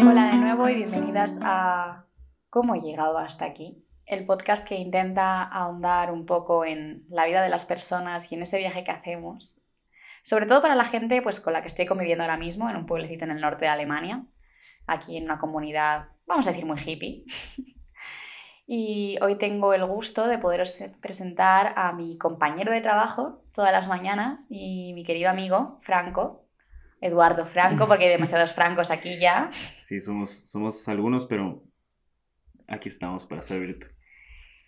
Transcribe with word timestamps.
Hola 0.00 0.28
de 0.30 0.38
nuevo 0.38 0.68
y 0.68 0.76
bienvenidas 0.76 1.40
a 1.42 2.06
¿Cómo 2.50 2.76
he 2.76 2.80
llegado 2.80 3.18
hasta 3.18 3.44
aquí? 3.44 3.84
El 4.06 4.26
podcast 4.26 4.66
que 4.66 4.76
intenta 4.76 5.42
ahondar 5.42 6.12
un 6.12 6.24
poco 6.24 6.64
en 6.64 7.04
la 7.08 7.26
vida 7.26 7.42
de 7.42 7.48
las 7.48 7.66
personas 7.66 8.30
y 8.30 8.36
en 8.36 8.42
ese 8.42 8.58
viaje 8.58 8.84
que 8.84 8.92
hacemos. 8.92 9.60
Sobre 10.22 10.46
todo 10.46 10.62
para 10.62 10.76
la 10.76 10.84
gente 10.84 11.20
pues, 11.20 11.40
con 11.40 11.52
la 11.52 11.62
que 11.62 11.66
estoy 11.66 11.84
conviviendo 11.84 12.22
ahora 12.22 12.36
mismo 12.36 12.70
en 12.70 12.76
un 12.76 12.86
pueblecito 12.86 13.24
en 13.24 13.32
el 13.32 13.40
norte 13.40 13.64
de 13.64 13.72
Alemania, 13.72 14.24
aquí 14.86 15.16
en 15.16 15.24
una 15.24 15.38
comunidad, 15.38 16.10
vamos 16.26 16.46
a 16.46 16.50
decir, 16.50 16.64
muy 16.64 16.78
hippie. 16.78 17.24
y 18.66 19.18
hoy 19.20 19.34
tengo 19.34 19.74
el 19.74 19.84
gusto 19.84 20.28
de 20.28 20.38
poderos 20.38 20.80
presentar 21.00 21.74
a 21.76 21.92
mi 21.92 22.16
compañero 22.16 22.72
de 22.72 22.80
trabajo 22.80 23.42
todas 23.52 23.72
las 23.72 23.88
mañanas 23.88 24.46
y 24.48 24.92
mi 24.94 25.02
querido 25.02 25.28
amigo 25.28 25.76
Franco, 25.80 26.47
Eduardo 27.00 27.46
Franco, 27.46 27.86
porque 27.86 28.04
hay 28.04 28.10
demasiados 28.16 28.52
francos 28.52 28.90
aquí 28.90 29.18
ya. 29.18 29.50
Sí, 29.52 30.00
somos, 30.00 30.42
somos 30.44 30.88
algunos, 30.88 31.26
pero 31.26 31.62
aquí 32.66 32.88
estamos 32.88 33.26
para 33.26 33.42
servirte. 33.42 33.88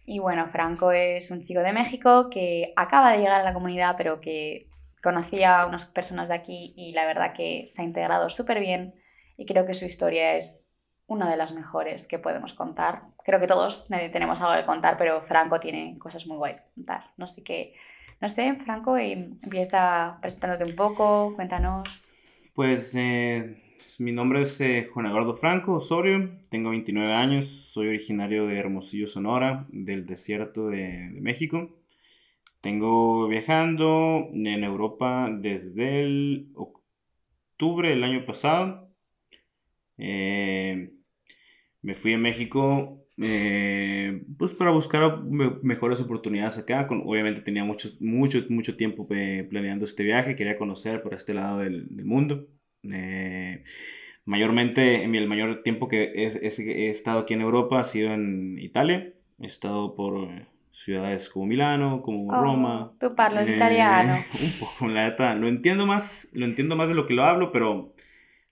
Y 0.05 0.19
bueno, 0.19 0.48
Franco 0.48 0.93
es 0.93 1.30
un 1.30 1.41
chico 1.41 1.61
de 1.61 1.73
México 1.73 2.30
que 2.30 2.73
acaba 2.77 3.12
de 3.12 3.19
llegar 3.19 3.41
a 3.41 3.45
la 3.45 3.55
comunidad, 3.55 3.95
pero 3.97 4.19
que 4.19 4.69
conocía 5.02 5.61
a 5.61 5.66
unas 5.66 5.87
personas 5.87 6.29
de 6.29 6.35
aquí 6.35 6.74
y 6.77 6.93
la 6.93 7.07
verdad 7.07 7.33
que 7.33 7.65
se 7.66 7.83
ha 7.83 7.85
integrado 7.85 8.29
súper 8.29 8.60
bien 8.60 8.95
y 9.37 9.47
creo 9.47 9.65
que 9.65 9.74
su 9.74 9.85
historia 9.85 10.35
es 10.35 10.74
una 11.07 11.29
de 11.29 11.37
las 11.37 11.52
mejores 11.52 12.07
que 12.07 12.19
podemos 12.19 12.55
contar. 12.55 13.02
Creo 13.24 13.41
que 13.41 13.47
todos 13.47 13.88
tenemos 13.88 14.41
algo 14.41 14.55
que 14.55 14.66
contar, 14.66 14.97
pero 14.97 15.23
Franco 15.23 15.59
tiene 15.59 15.97
cosas 15.99 16.27
muy 16.27 16.37
guays 16.37 16.60
que 16.60 16.74
contar. 16.74 17.12
No 17.16 17.27
sé 17.27 17.43
qué, 17.43 17.74
no 18.21 18.29
sé, 18.29 18.55
Franco, 18.57 18.97
empieza 18.97 20.19
presentándote 20.21 20.65
un 20.65 20.76
poco, 20.76 21.35
cuéntanos. 21.35 22.15
Pues 22.61 22.95
eh, 22.95 23.57
mi 24.01 24.13
nombre 24.13 24.43
es 24.43 24.61
eh, 24.61 24.91
Juan 24.93 25.07
Eduardo 25.07 25.35
Franco 25.35 25.73
Osorio, 25.73 26.39
tengo 26.51 26.69
29 26.69 27.11
años, 27.11 27.49
soy 27.49 27.89
originario 27.89 28.47
de 28.47 28.59
Hermosillo, 28.59 29.07
Sonora, 29.07 29.66
del 29.71 30.05
desierto 30.05 30.69
de, 30.69 31.09
México. 31.23 31.71
Tengo 32.61 33.29
viajando 33.29 34.29
en 34.35 34.63
Europa 34.63 35.31
desde 35.33 36.45
octubre 36.55 37.88
del 37.88 38.05
año 38.05 38.27
pasado. 38.27 38.91
Eh, 39.97 40.93
me 41.81 41.95
fui 41.95 42.13
a 42.13 42.19
México 42.19 42.99
eh, 43.23 44.23
pues 44.38 44.54
para 44.54 44.71
buscar 44.71 45.23
mejores 45.23 46.01
oportunidades 46.01 46.57
acá. 46.57 46.87
obviamente 46.90 47.43
tenía 47.43 47.65
mucho, 47.65 47.90
mucho, 48.01 48.45
mucho 48.49 48.76
tiempo 48.76 49.07
planeando 49.07 49.85
este 49.85 50.02
viaje, 50.02 50.37
quería 50.37 50.57
conocer 50.57 51.02
por 51.02 51.15
este 51.15 51.35
lado 51.35 51.59
del, 51.59 51.95
del 51.95 52.07
mundo. 52.07 52.48
Eh, 52.82 53.63
mayormente, 54.24 55.04
el 55.04 55.29
mayor 55.29 55.63
tiempo 55.63 55.88
que 55.88 56.04
he, 56.04 56.46
he, 56.46 56.91
estado 56.91 57.21
aquí 57.21 57.35
en 57.35 57.43
Europa 57.43 57.80
ha 57.80 57.85
sido 57.85 58.13
en 58.13 58.59
Italia. 58.59 59.13
He 59.38 59.46
estado 59.46 59.95
por 59.95 60.29
ciudades 60.73 61.29
como 61.29 61.46
Milano, 61.46 62.01
como 62.02 62.26
oh, 62.29 62.43
Roma. 62.43 62.93
Tú 62.98 63.15
parlo 63.15 63.41
eh, 63.41 63.52
italiano. 63.52 64.15
Un 64.43 64.60
poco, 64.60 64.88
la 64.88 65.09
neta. 65.09 65.34
Lo 65.34 65.48
entiendo 65.48 65.87
más, 65.87 66.31
lo 66.32 66.47
entiendo 66.47 66.76
más 66.76 66.88
de 66.88 66.94
lo 66.94 67.06
que 67.06 67.15
lo 67.15 67.25
hablo, 67.25 67.53
pero 67.53 67.91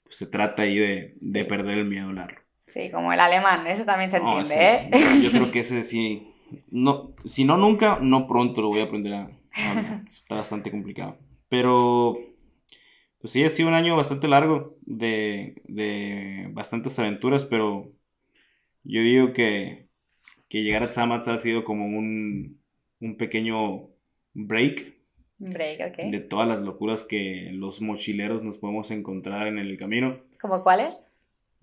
pues, 0.03 0.17
se 0.17 0.27
trata 0.27 0.63
ahí 0.63 0.77
de, 0.77 1.15
de, 1.33 1.45
perder 1.45 1.79
el 1.79 1.87
miedo 1.87 2.05
a 2.05 2.09
hablarlo. 2.09 2.41
Sí, 2.59 2.91
como 2.91 3.13
el 3.13 3.21
alemán, 3.21 3.67
eso 3.67 3.85
también 3.85 4.11
se 4.11 4.19
entiende, 4.19 4.55
¿eh? 4.55 4.91
Yo 5.23 5.31
creo 5.31 5.51
que 5.53 5.61
ese 5.61 5.83
sí. 5.83 6.29
No, 6.71 7.15
si 7.25 7.45
no 7.45 7.57
nunca, 7.57 7.99
no 8.01 8.27
pronto 8.27 8.63
lo 8.63 8.69
voy 8.69 8.81
a 8.81 8.85
aprender 8.85 9.15
a. 9.15 9.31
Está 10.09 10.37
bastante 10.37 10.71
complicado. 10.71 11.19
Pero 11.49 12.19
pues 13.21 13.33
sí, 13.33 13.45
ha 13.45 13.49
sido 13.49 13.69
un 13.69 13.75
año 13.75 13.97
bastante 13.97 14.29
largo 14.29 14.77
de, 14.83 15.61
de 15.67 16.49
bastantes 16.53 16.99
aventuras, 16.99 17.45
pero 17.45 17.93
yo 18.85 19.03
digo 19.03 19.33
que, 19.33 19.89
que 20.49 20.63
llegar 20.63 20.85
a 20.85 20.89
Tzamatz 20.89 21.29
ha 21.29 21.39
sido 21.39 21.65
como 21.65 21.87
un, 21.87 22.61
un 23.01 23.17
pequeño 23.17 23.89
break. 24.35 24.95
Break, 25.39 25.81
ok. 25.91 26.11
De 26.11 26.21
todas 26.21 26.49
las 26.49 26.61
locuras 26.61 27.05
que 27.05 27.51
los 27.53 27.81
mochileros 27.81 28.43
nos 28.43 28.59
podemos 28.59 28.91
encontrar 28.91 29.47
en 29.49 29.59
el 29.59 29.77
camino. 29.79 30.21
¿Como 30.41 30.63
cuáles? 30.63 31.21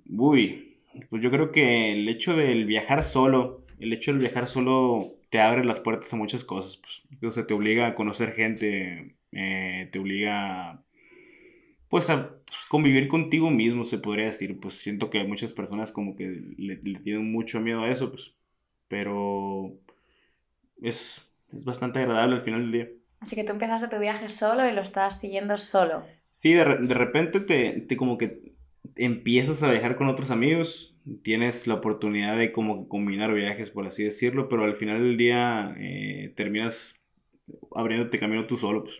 Uy, 0.09 0.74
pues 1.09 1.21
yo 1.21 1.31
creo 1.31 1.51
que 1.51 1.91
el 1.91 2.07
hecho 2.09 2.35
del 2.35 2.65
viajar 2.65 3.03
solo, 3.03 3.65
el 3.79 3.93
hecho 3.93 4.11
del 4.11 4.21
viajar 4.21 4.47
solo 4.47 5.15
te 5.29 5.39
abre 5.39 5.65
las 5.65 5.79
puertas 5.79 6.13
a 6.13 6.17
muchas 6.17 6.43
cosas. 6.43 6.77
Pues. 6.77 7.23
O 7.23 7.31
sea, 7.31 7.47
te 7.47 7.53
obliga 7.53 7.87
a 7.87 7.95
conocer 7.95 8.33
gente, 8.33 9.17
eh, 9.31 9.89
te 9.91 9.99
obliga 9.99 10.71
a 10.71 10.85
pues 11.89 12.09
a 12.09 12.29
pues, 12.45 12.65
convivir 12.67 13.07
contigo 13.07 13.49
mismo, 13.51 13.83
se 13.83 13.99
podría 13.99 14.25
decir. 14.25 14.59
Pues 14.59 14.75
siento 14.75 15.09
que 15.09 15.23
muchas 15.23 15.53
personas 15.53 15.91
como 15.91 16.15
que 16.15 16.41
le, 16.57 16.75
tienen 16.75 17.31
mucho 17.31 17.61
miedo 17.61 17.83
a 17.83 17.89
eso, 17.89 18.11
pues. 18.11 18.33
Pero 18.87 19.77
es, 20.81 21.21
es, 21.53 21.65
bastante 21.65 21.99
agradable 21.99 22.35
al 22.35 22.41
final 22.41 22.61
del 22.63 22.71
día. 22.71 22.89
Así 23.19 23.35
que 23.35 23.43
tú 23.43 23.53
empezaste 23.53 23.87
tu 23.87 23.99
viaje 23.99 24.29
solo 24.29 24.67
y 24.67 24.73
lo 24.73 24.81
estás 24.81 25.19
siguiendo 25.19 25.57
solo. 25.57 26.03
Sí, 26.29 26.53
de, 26.53 26.65
de 26.79 26.93
repente 26.93 27.39
te, 27.39 27.81
te, 27.81 27.95
como 27.95 28.17
que 28.17 28.54
empiezas 28.95 29.63
a 29.63 29.71
viajar 29.71 29.95
con 29.95 30.07
otros 30.07 30.31
amigos, 30.31 30.95
tienes 31.21 31.67
la 31.67 31.75
oportunidad 31.75 32.37
de 32.37 32.51
como 32.51 32.87
combinar 32.87 33.33
viajes, 33.33 33.71
por 33.71 33.85
así 33.87 34.03
decirlo, 34.03 34.49
pero 34.49 34.63
al 34.63 34.75
final 34.75 34.99
del 34.99 35.17
día 35.17 35.75
eh, 35.77 36.33
terminas 36.35 36.95
abriéndote 37.75 38.19
camino 38.19 38.47
tú 38.47 38.57
solo. 38.57 38.83
Pues. 38.83 38.95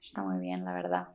Está 0.00 0.22
muy 0.22 0.40
bien, 0.40 0.64
la 0.64 0.72
verdad. 0.72 1.08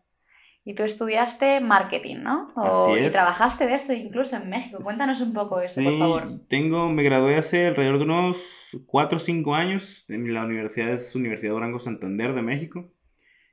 Y 0.65 0.75
tú 0.75 0.83
estudiaste 0.83 1.59
marketing, 1.59 2.17
¿no? 2.23 2.47
Así 2.55 2.93
es. 2.93 3.11
Y 3.11 3.13
trabajaste 3.13 3.65
de 3.65 3.75
eso 3.75 3.91
incluso 3.91 4.37
en 4.37 4.49
México. 4.49 4.77
Cuéntanos 4.81 5.19
un 5.19 5.33
poco 5.33 5.59
eso, 5.59 5.83
por 5.83 5.97
favor. 5.97 6.39
Tengo, 6.47 6.89
me 6.89 7.03
gradué 7.03 7.35
hace 7.35 7.67
alrededor 7.67 7.97
de 7.97 8.05
unos 8.05 8.77
4 8.85 9.17
o 9.17 9.19
5 9.19 9.55
años 9.55 10.05
en 10.07 10.33
la 10.33 10.45
universidad, 10.45 10.91
es 10.91 11.13
Universidad 11.15 11.51
Durango 11.51 11.79
Santander 11.79 12.33
de 12.33 12.43
México, 12.43 12.89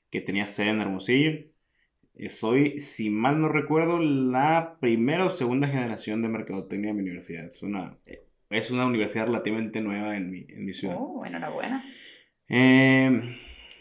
que 0.09 0.21
tenía 0.21 0.47
sede 0.47 0.69
en 0.69 0.81
Hermosillo. 0.83 1.33
Soy, 2.29 2.79
si 2.79 3.11
mal 3.11 3.41
no 3.41 3.49
recuerdo, 3.49 3.99
la 3.99 4.77
primera 4.81 5.25
o 5.25 5.31
segunda 5.31 5.69
generación 5.69 6.23
de 6.23 6.29
mercadotecnia 6.29 6.89
de 6.89 6.95
mi 6.95 7.01
universidad. 7.01 7.47
Es 7.47 7.63
una, 7.63 7.97
es 8.51 8.71
una 8.71 8.87
universidad 8.87 9.27
relativamente 9.27 9.81
nueva 9.81 10.17
en 10.17 10.31
mi, 10.31 10.45
en 10.49 10.65
mi 10.65 10.75
ciudad. 10.75 10.97
Oh, 10.99 11.25
enhorabuena. 11.25 11.85
Eh, 12.49 13.23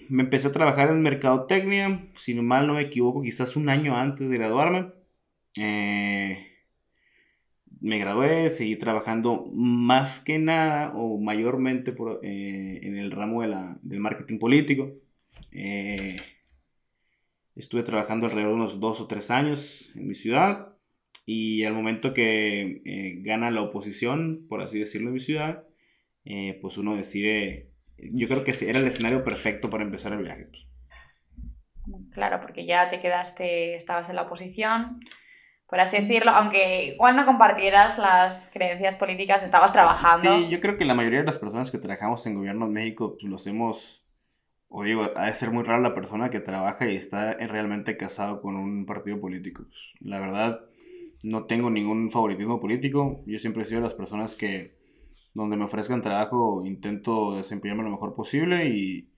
me 0.09 0.23
empecé 0.23 0.47
a 0.47 0.51
trabajar 0.51 0.89
en 0.89 1.01
mercadotecnia, 1.01 2.07
si 2.15 2.33
mal 2.35 2.67
no 2.67 2.75
me 2.75 2.81
equivoco, 2.83 3.21
quizás 3.21 3.55
un 3.55 3.69
año 3.69 3.97
antes 3.97 4.29
de 4.29 4.37
graduarme. 4.37 4.91
Eh, 5.57 6.47
me 7.81 7.97
gradué, 7.97 8.49
seguí 8.49 8.75
trabajando 8.75 9.49
más 9.53 10.19
que 10.19 10.37
nada 10.37 10.91
o 10.95 11.17
mayormente 11.19 11.93
eh, 12.23 12.79
en 12.83 12.97
el 12.97 13.11
ramo 13.11 13.41
de 13.41 13.47
la, 13.47 13.77
del 13.81 13.99
marketing 13.99 14.37
político. 14.39 14.91
Eh, 15.51 16.17
estuve 17.59 17.83
trabajando 17.83 18.25
alrededor 18.25 18.51
de 18.51 18.55
unos 18.55 18.79
dos 18.79 19.01
o 19.01 19.07
tres 19.07 19.29
años 19.31 19.91
en 19.95 20.07
mi 20.07 20.15
ciudad 20.15 20.75
y 21.25 21.63
al 21.63 21.73
momento 21.73 22.13
que 22.13 22.81
gana 23.23 23.51
la 23.51 23.61
oposición, 23.61 24.45
por 24.49 24.61
así 24.61 24.79
decirlo, 24.79 25.09
en 25.09 25.13
mi 25.13 25.19
ciudad, 25.19 25.63
pues 26.61 26.77
uno 26.77 26.95
decide 26.95 27.69
yo 28.13 28.27
creo 28.27 28.43
que 28.43 28.53
era 28.67 28.79
el 28.79 28.87
escenario 28.87 29.23
perfecto 29.23 29.69
para 29.69 29.83
empezar 29.83 30.13
el 30.13 30.23
viaje. 30.23 30.47
Claro, 32.11 32.39
porque 32.39 32.65
ya 32.65 32.87
te 32.87 32.99
quedaste, 32.99 33.75
estabas 33.75 34.09
en 34.09 34.15
la 34.15 34.23
oposición, 34.23 34.99
por 35.67 35.79
así 35.79 35.97
decirlo, 35.97 36.31
aunque 36.31 36.93
igual 36.93 37.15
no 37.15 37.25
compartieras 37.25 37.97
las 37.97 38.49
creencias 38.53 38.95
políticas, 38.95 39.43
estabas 39.43 39.73
trabajando. 39.73 40.37
Sí, 40.37 40.49
yo 40.49 40.61
creo 40.61 40.77
que 40.77 40.85
la 40.85 40.95
mayoría 40.95 41.19
de 41.19 41.25
las 41.25 41.37
personas 41.37 41.71
que 41.71 41.77
trabajamos 41.77 42.25
en 42.25 42.35
gobierno 42.35 42.65
en 42.65 42.73
México, 42.73 43.17
pues 43.19 43.29
lo 43.29 43.35
hacemos, 43.35 43.98
o 44.69 44.83
digo, 44.83 45.03
ha 45.15 45.25
de 45.25 45.33
ser 45.33 45.51
muy 45.51 45.63
rara 45.63 45.81
la 45.81 45.95
persona 45.95 46.29
que 46.29 46.39
trabaja 46.39 46.89
y 46.89 46.95
está 46.95 47.33
realmente 47.33 47.97
casado 47.97 48.41
con 48.41 48.55
un 48.55 48.85
partido 48.85 49.19
político. 49.19 49.65
La 49.99 50.19
verdad, 50.19 50.61
no 51.23 51.45
tengo 51.45 51.69
ningún 51.69 52.11
favoritismo 52.11 52.59
político, 52.59 53.23
yo 53.25 53.39
siempre 53.39 53.63
he 53.63 53.65
sido 53.65 53.81
de 53.81 53.87
las 53.87 53.95
personas 53.95 54.35
que 54.35 54.77
donde 55.33 55.57
me 55.57 55.65
ofrezcan 55.65 56.01
trabajo 56.01 56.63
intento 56.65 57.35
desempeñarme 57.35 57.83
lo 57.83 57.91
mejor 57.91 58.15
posible 58.15 58.69
y, 58.69 59.09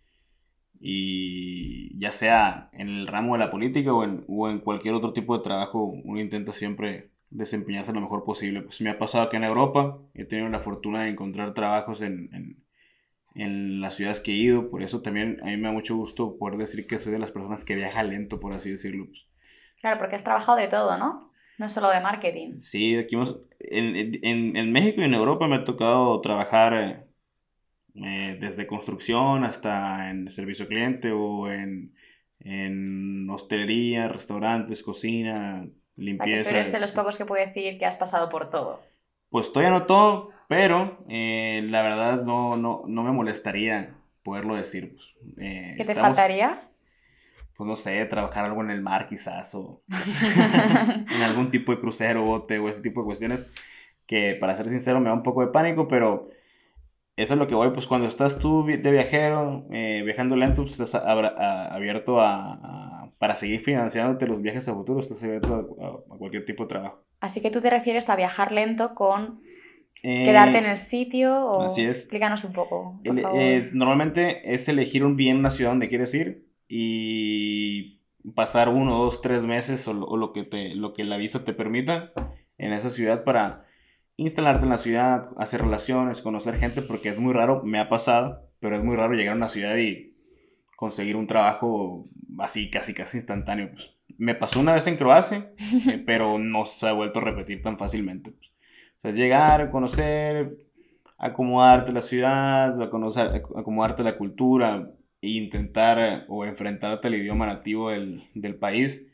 y 0.80 1.98
ya 2.00 2.12
sea 2.12 2.70
en 2.74 2.90
el 2.90 3.08
ramo 3.08 3.34
de 3.34 3.40
la 3.40 3.52
política 3.52 3.94
o 3.94 4.04
en, 4.04 4.24
o 4.28 4.50
en 4.50 4.60
cualquier 4.60 4.94
otro 4.94 5.14
tipo 5.14 5.38
de 5.38 5.44
trabajo, 5.44 5.84
uno 5.86 6.20
intenta 6.20 6.54
siempre 6.54 7.12
desempeñarse 7.30 7.94
lo 7.94 8.02
mejor 8.02 8.24
posible. 8.24 8.62
Pues 8.62 8.82
me 8.82 8.90
ha 8.90 9.00
pasado 9.00 9.30
que 9.30 9.38
en 9.38 9.44
Europa 9.44 10.00
he 10.14 10.26
tenido 10.26 10.50
la 10.50 10.60
fortuna 10.60 11.04
de 11.04 11.10
encontrar 11.10 11.54
trabajos 11.54 12.02
en, 12.02 12.30
en, 12.34 12.64
en, 13.36 13.82
las 13.82 13.96
ciudades 13.96 14.22
que 14.22 14.32
he 14.32 14.36
ido, 14.36 14.70
por 14.70 14.84
eso 14.84 15.02
también 15.02 15.40
a 15.42 15.46
mí 15.46 15.58
me 15.58 15.68
da 15.68 15.74
mucho 15.74 15.96
gusto 15.96 16.38
poder 16.38 16.58
decir 16.58 16.88
que 16.88 17.00
soy 17.00 17.14
de 17.14 17.20
las 17.20 17.32
personas 17.32 17.66
que 17.66 17.76
viaja 17.76 18.04
lento, 18.04 18.40
por 18.40 18.54
así 18.54 18.72
decirlo. 18.72 19.08
Claro, 19.80 19.98
porque 19.98 20.16
has 20.16 20.24
trabajado 20.24 20.58
de 20.58 20.68
todo, 20.68 20.98
¿no? 20.98 21.32
No 21.58 21.70
solo 21.70 21.90
de 21.90 22.02
marketing. 22.02 22.56
Sí, 22.58 22.98
aquí 22.98 23.16
en, 23.60 24.56
en, 24.58 24.72
México 24.72 25.02
y 25.02 25.06
en 25.06 25.14
Europa 25.14 25.48
me 25.48 25.58
ha 25.58 25.64
tocado 25.64 26.20
trabajar 26.22 27.06
eh, 27.96 28.38
desde 28.40 28.68
construcción 28.68 29.44
hasta 29.44 30.10
en 30.10 30.30
servicio 30.30 30.68
cliente 30.68 31.12
o 31.12 31.52
en, 31.52 31.94
en 32.40 33.30
hostelería, 33.30 34.08
restaurantes, 34.08 34.82
cocina, 34.82 35.68
limpieza. 35.96 36.24
O 36.24 36.28
sea, 36.28 36.36
que 36.36 36.44
tú 36.44 36.50
eres 36.50 36.72
de 36.72 36.80
los 36.80 36.92
pocos 36.92 37.18
que 37.18 37.26
puede 37.26 37.46
decir 37.46 37.78
que 37.78 37.86
has 37.86 37.98
pasado 37.98 38.30
por 38.30 38.50
todo. 38.50 38.82
Pues 39.30 39.54
todavía 39.54 39.78
no 39.78 39.86
todo, 39.86 40.30
pero 40.52 40.98
eh, 41.08 41.66
la 41.70 41.82
verdad 41.82 42.24
no, 42.24 42.58
no, 42.58 42.84
no, 42.86 43.04
me 43.04 43.14
molestaría 43.14 43.96
poderlo 44.22 44.56
decir. 44.56 44.98
Pues, 44.98 45.38
eh, 45.40 45.76
¿Qué 45.78 45.86
te 45.86 45.96
faltaría? 45.96 46.60
Pues 47.56 47.66
no 47.66 47.78
sé, 47.78 48.04
trabajar 48.04 48.44
algo 48.44 48.62
en 48.62 48.70
el 48.70 48.82
mar 48.82 49.06
quizás, 49.06 49.56
o 49.56 49.82
en 51.16 51.22
algún 51.22 51.52
tipo 51.52 51.72
de 51.72 51.80
crucero, 51.80 52.24
bote, 52.24 52.60
o 52.60 52.68
ese 52.68 52.82
tipo 52.82 53.00
de 53.00 53.06
cuestiones 53.06 53.50
que 54.06 54.36
para 54.42 54.54
ser 54.54 54.68
sincero 54.68 55.00
me 55.00 55.08
da 55.08 55.14
un 55.14 55.24
poco 55.24 55.40
de 55.40 55.54
pánico, 55.54 55.88
pero 55.88 56.28
eso 57.16 57.34
es 57.34 57.40
lo 57.40 57.48
que 57.48 57.56
voy, 57.56 57.70
pues 57.72 57.88
cuando 57.88 58.10
estás 58.10 58.38
tú 58.38 58.66
de 58.66 58.92
viajero, 58.92 59.66
eh, 59.72 60.02
viajando 60.04 60.36
lento, 60.36 60.64
pues 60.64 60.78
estás 60.78 60.96
abierto 60.96 62.20
a, 62.20 63.10
para 63.20 63.38
seguir 63.38 63.62
financiándote 63.62 64.28
los 64.28 64.42
viajes 64.42 64.68
a 64.68 64.74
futuro, 64.74 65.00
estás 65.00 65.24
abierto 65.24 66.04
a, 66.12 66.18
cualquier 66.18 66.44
tipo 66.44 66.64
de 66.64 66.68
trabajo. 66.68 67.06
Así 67.22 67.42
que 67.42 67.52
tú 67.52 67.62
te 67.62 67.70
refieres 67.70 68.10
a 68.10 68.18
viajar 68.18 68.52
lento 68.52 68.96
con 68.96 69.40
eh, 70.04 70.24
quedarte 70.24 70.58
en 70.58 70.66
el 70.66 70.78
sitio 70.78 71.34
o 71.46 71.64
así 71.64 71.82
es. 71.82 72.02
explícanos 72.02 72.44
un 72.44 72.54
poco. 72.54 73.00
Por 73.04 73.20
favor. 73.20 73.40
Eh, 73.40 73.70
normalmente 73.74 74.54
es 74.54 74.68
elegir 74.68 75.04
un 75.04 75.16
bien 75.16 75.38
una 75.38 75.52
ciudad 75.52 75.72
donde 75.72 75.90
quieres 75.90 76.14
ir 76.14 76.48
y 76.68 78.00
pasar 78.36 78.70
uno, 78.70 78.98
dos, 78.98 79.22
tres 79.22 79.44
meses 79.44 79.88
o, 79.88 79.92
o 79.92 80.18
lo, 80.18 80.34
que 80.34 80.44
te, 80.44 80.76
lo 80.76 80.94
que 80.94 81.04
la 81.04 81.18
visa 81.18 81.44
te 81.44 81.54
permita 81.54 82.14
en 82.58 82.74
esa 82.74 82.90
ciudad 82.90 83.24
para 83.24 83.66
instalarte 84.18 84.64
en 84.64 84.70
la 84.70 84.78
ciudad, 84.78 85.30
hacer 85.38 85.62
relaciones, 85.62 86.22
conocer 86.22 86.58
gente, 86.58 86.82
porque 86.82 87.10
es 87.10 87.18
muy 87.18 87.34
raro, 87.34 87.64
me 87.64 87.80
ha 87.80 87.90
pasado, 87.90 88.50
pero 88.60 88.76
es 88.76 88.84
muy 88.84 88.96
raro 88.96 89.14
llegar 89.14 89.34
a 89.34 89.38
una 89.38 89.48
ciudad 89.48 89.76
y 89.78 90.16
conseguir 90.76 91.16
un 91.16 91.28
trabajo 91.28 92.08
así, 92.40 92.70
casi, 92.70 92.94
casi 92.94 93.18
instantáneo. 93.18 93.72
Pues. 93.72 93.96
Me 94.18 94.36
pasó 94.36 94.60
una 94.60 94.74
vez 94.74 94.86
en 94.88 94.98
Croacia, 94.98 95.52
eh, 95.90 96.04
pero 96.06 96.38
no 96.38 96.66
se 96.66 96.88
ha 96.88 96.94
vuelto 96.94 97.20
a 97.20 97.24
repetir 97.24 97.62
tan 97.62 97.78
fácilmente. 97.78 98.32
Pues. 98.32 98.51
O 99.02 99.08
sea, 99.10 99.12
llegar, 99.14 99.72
conocer, 99.72 100.60
acomodarte 101.18 101.92
la 101.92 102.04
ciudad, 102.04 102.80
a 102.80 102.92
conocer, 102.92 103.42
acomodarte 103.56 104.04
la 104.04 104.16
cultura 104.16 104.92
e 105.24 105.30
intentar 105.30 106.26
o 106.28 106.46
enfrentarte 106.46 107.08
al 107.08 107.16
idioma 107.16 107.48
nativo 107.48 107.90
del, 107.90 108.30
del 108.36 108.54
país. 108.54 109.08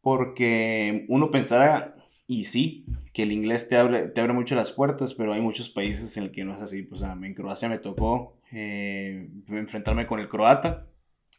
Porque 0.00 1.04
uno 1.10 1.30
pensará, 1.30 1.94
y 2.26 2.44
sí, 2.44 2.86
que 3.12 3.24
el 3.24 3.32
inglés 3.32 3.68
te 3.68 3.76
abre, 3.76 4.08
te 4.08 4.22
abre 4.22 4.32
mucho 4.32 4.54
las 4.54 4.72
puertas, 4.72 5.12
pero 5.12 5.34
hay 5.34 5.42
muchos 5.42 5.68
países 5.68 6.16
en 6.16 6.24
el 6.24 6.30
que 6.30 6.44
no 6.44 6.54
es 6.54 6.62
así. 6.62 6.82
Pues 6.82 7.02
en 7.02 7.34
Croacia 7.34 7.68
me 7.68 7.76
tocó 7.76 8.38
eh, 8.50 9.28
enfrentarme 9.48 10.06
con 10.06 10.20
el 10.20 10.30
croata, 10.30 10.86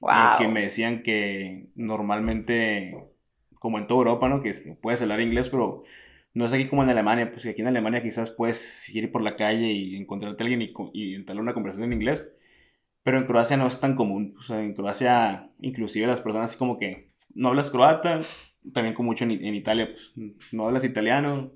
eh, 0.03 0.37
que 0.37 0.47
me 0.47 0.61
decían 0.61 1.01
que 1.01 1.69
normalmente, 1.73 2.95
como 3.59 3.79
en 3.79 3.87
toda 3.87 3.97
Europa, 3.97 4.29
¿no? 4.29 4.43
Que 4.43 4.51
puedes 4.79 5.01
hablar 5.01 5.21
inglés, 5.21 5.49
pero 5.49 5.85
no 6.33 6.45
es 6.45 6.53
aquí 6.53 6.67
como 6.67 6.83
en 6.83 6.89
Alemania, 6.89 7.31
pues 7.31 7.45
aquí 7.45 7.61
en 7.61 7.67
Alemania 7.67 8.01
quizás 8.01 8.29
puedes 8.31 8.87
ir 8.93 9.11
por 9.11 9.21
la 9.21 9.35
calle 9.35 9.71
y 9.71 9.95
encontrarte 9.95 10.43
a 10.43 10.45
alguien 10.45 10.61
y, 10.61 10.73
y 10.93 11.15
entablar 11.15 11.43
una 11.43 11.53
conversación 11.53 11.91
en 11.91 11.99
inglés, 11.99 12.31
pero 13.03 13.17
en 13.17 13.25
Croacia 13.25 13.57
no 13.57 13.67
es 13.67 13.79
tan 13.79 13.95
común. 13.95 14.35
O 14.39 14.43
sea, 14.43 14.61
en 14.61 14.73
Croacia, 14.73 15.49
inclusive 15.59 16.07
las 16.07 16.21
personas 16.21 16.55
como 16.55 16.77
que 16.77 17.11
no 17.33 17.49
hablas 17.49 17.69
croata, 17.71 18.21
también 18.73 18.95
como 18.95 19.07
mucho 19.07 19.25
en, 19.25 19.31
en 19.31 19.55
Italia, 19.55 19.89
pues 19.91 20.13
no 20.51 20.67
hablas 20.67 20.83
italiano, 20.83 21.51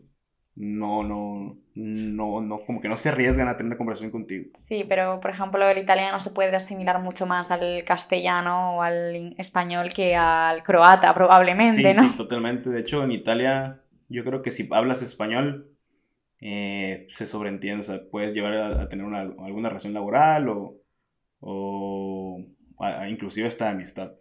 no, 0.56 1.04
no, 1.04 1.58
no, 1.76 2.42
no, 2.42 2.56
como 2.66 2.80
que 2.82 2.88
no 2.88 2.96
se 2.96 3.10
arriesgan 3.10 3.50
a 3.50 3.58
tener 3.58 3.68
una 3.68 3.78
conversación 3.78 4.12
contigo. 4.12 4.50
Sí, 4.54 4.86
pero 4.88 5.20
por 5.20 5.32
ejemplo 5.32 5.68
el 5.68 5.78
italiano 5.78 6.20
se 6.20 6.32
puede 6.32 6.56
asimilar 6.56 7.02
mucho 7.02 7.26
más 7.26 7.52
al 7.52 7.84
castellano 7.86 8.78
o 8.78 8.82
al 8.82 9.36
español 9.38 9.90
que 9.94 10.16
al 10.16 10.64
croata 10.64 11.14
probablemente, 11.14 11.94
¿no? 11.94 12.04
Sí, 12.04 12.18
totalmente. 12.18 12.70
De 12.70 12.80
hecho, 12.80 13.04
en 13.04 13.12
Italia 13.12 13.82
yo 14.10 14.24
creo 14.24 14.42
que 14.42 14.52
si 14.52 14.68
hablas 14.72 15.02
español 15.02 15.72
eh, 16.42 17.08
se 17.10 17.28
sobreentiende, 17.28 17.82
o 17.82 17.84
sea, 17.84 18.02
puedes 18.10 18.34
llevar 18.34 18.54
a, 18.54 18.90
tener 18.90 19.06
una, 19.06 19.22
alguna 19.22 19.70
relación 19.70 19.94
laboral 19.94 20.50
o, 20.50 20.78
o 21.40 22.46
inclusive 23.10 23.48
hasta 23.48 23.70
amistad. 23.70 24.14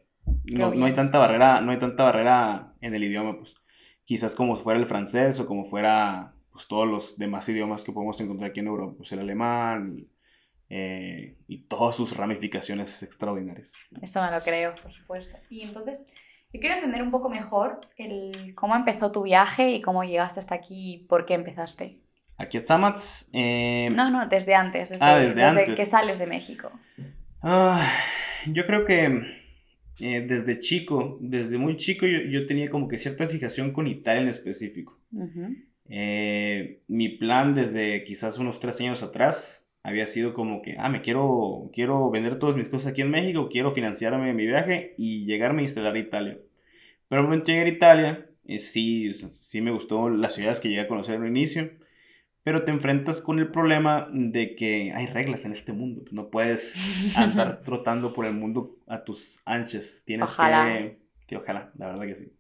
No, 0.57 0.75
no, 0.75 0.87
hay 0.87 0.93
tanta 0.93 1.19
barrera, 1.19 1.61
no 1.61 1.73
hay 1.73 1.79
tanta 1.79 2.05
barrera 2.05 2.75
en 2.81 2.95
el 2.95 3.05
idioma, 3.05 3.37
pues 3.37 3.55
quizás 4.05 4.35
como 4.35 4.57
fuera 4.57 4.79
el 4.79 4.87
francés 4.87 5.41
o 5.41 5.47
como 5.47 5.65
fuera 5.65 6.35
pues, 6.53 6.67
todos 6.69 6.89
los 6.89 7.19
demás 7.19 7.49
idiomas 7.49 7.85
que 7.85 7.93
podemos 7.93 8.21
encontrar 8.21 8.51
aquí 8.51 8.61
en 8.61 8.69
Europa, 8.69 8.95
pues 8.97 9.13
el 9.13 9.21
alemán 9.21 10.07
eh, 10.71 11.37
y 11.47 11.65
todas 11.65 11.97
sus 11.97 12.17
ramificaciones 12.17 13.03
extraordinarias. 13.03 13.75
Eso 14.01 14.23
me 14.23 14.31
lo 14.31 14.41
creo, 14.41 14.75
por 14.81 14.91
supuesto. 14.91 15.37
Y 15.51 15.63
entonces, 15.63 16.07
yo 16.55 16.61
quiero 16.61 16.77
entender 16.77 17.03
un 17.03 17.11
poco 17.11 17.29
mejor 17.29 17.81
el, 17.97 18.55
cómo 18.55 18.77
empezó 18.77 19.11
tu 19.11 19.25
viaje 19.25 19.73
y 19.73 19.83
cómo 19.83 20.05
llegaste 20.05 20.39
hasta 20.39 20.55
aquí 20.55 20.95
y 20.95 20.99
por 20.99 21.27
qué 21.27 21.35
empezaste. 21.35 21.99
Aquí 22.39 22.59
en 22.59 22.63
Samats. 22.63 23.29
Eh, 23.33 23.91
no, 23.91 24.09
no, 24.09 24.29
desde 24.29 24.55
antes, 24.55 24.91
desde, 24.91 25.05
ah, 25.05 25.19
desde, 25.19 25.75
que 25.75 25.85
sales 25.85 26.21
de 26.21 26.29
México. 26.29 26.71
Ah, 27.43 27.85
yo 28.47 28.67
creo 28.67 28.85
que 28.85 29.05
eh, 29.99 30.25
desde 30.25 30.61
chico, 30.61 31.19
desde 31.21 31.59
muy 31.59 31.77
chico, 31.77 32.07
yo, 32.07 32.47
tenía 32.47 32.71
como 32.71 32.87
que 32.87 32.99
cierta 32.99 33.27
fijación 33.27 33.73
con 33.73 33.89
Italia 33.89 34.23
en 34.23 34.29
específico. 34.29 34.97
Eh, 35.89 36.83
mi 36.87 37.09
plan 37.09 37.57
desde 37.57 38.05
quizás 38.05 38.39
unos 38.39 38.61
tres 38.61 38.81
años 38.81 39.03
atrás 39.03 39.69
había 39.85 40.09
sido 40.09 40.35
como 40.35 40.63
que, 40.63 40.75
ah, 40.79 40.89
me 40.89 41.03
quiero, 41.03 41.71
quiero 41.73 42.11
vender 42.11 42.41
todas 42.41 42.57
mis 42.57 42.69
cosas 42.69 42.91
aquí 42.91 43.03
en 43.03 43.11
México, 43.11 43.49
quiero 43.49 43.71
financiarme 43.71 44.35
mi 44.35 44.47
viaje 44.47 44.95
y 44.99 45.25
llegarme 45.27 45.61
a 45.61 45.63
instalar 45.63 45.95
a 45.95 45.99
Italia. 46.01 46.39
Pero 47.09 47.21
al 47.21 47.29
momento 47.29 47.47
de 47.47 47.53
llegar 47.53 47.67
a 47.67 47.77
Italia, 47.77 48.27
eh, 48.47 48.59
sí, 48.59 49.13
sí 49.41 49.61
me 49.61 49.71
gustó 49.71 50.11
las 50.11 50.35
ciudades 50.35 50.59
que 50.59 50.69
llegué 50.69 50.81
a 50.81 50.89
conocer 50.89 51.21
al 51.21 51.29
inicio 51.29 51.71
pero 52.45 52.63
te 52.63 52.71
enfrentas 52.71 53.23
con 53.23 53.39
el 53.39 53.49
problema 53.49 54.07
de 54.13 54.55
que 54.55 54.93
hay 54.95 55.07
reglas 55.07 55.47
en 55.47 55.53
este 55.53 55.73
mundo. 55.73 56.03
No 56.13 56.29
puedes 56.29 57.17
andar 57.17 57.63
trotando 57.63 58.13
por 58.13 58.27
el 58.27 58.35
mundo 58.35 58.77
a 58.87 59.03
tus 59.03 59.41
anchas. 59.47 60.05
Tienes 60.07 60.29
que, 60.37 60.99
que, 61.27 61.37
ojalá, 61.39 61.73
la 61.79 61.87
verdad 61.87 62.07
que 62.07 62.15
sí. 62.15 62.33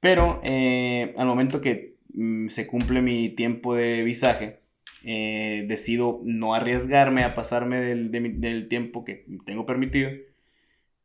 Pero 0.00 0.40
eh, 0.42 1.14
al 1.16 1.28
momento 1.28 1.60
que 1.60 1.94
mm, 2.12 2.48
se 2.48 2.66
cumple 2.66 3.00
mi 3.00 3.30
tiempo 3.30 3.76
de 3.76 4.02
visaje, 4.02 4.58
eh, 5.04 5.64
decido 5.68 6.20
no 6.24 6.54
arriesgarme 6.54 7.24
a 7.24 7.34
pasarme 7.34 7.80
del, 7.80 8.10
del 8.40 8.68
tiempo 8.68 9.04
que 9.04 9.26
tengo 9.44 9.66
permitido. 9.66 10.10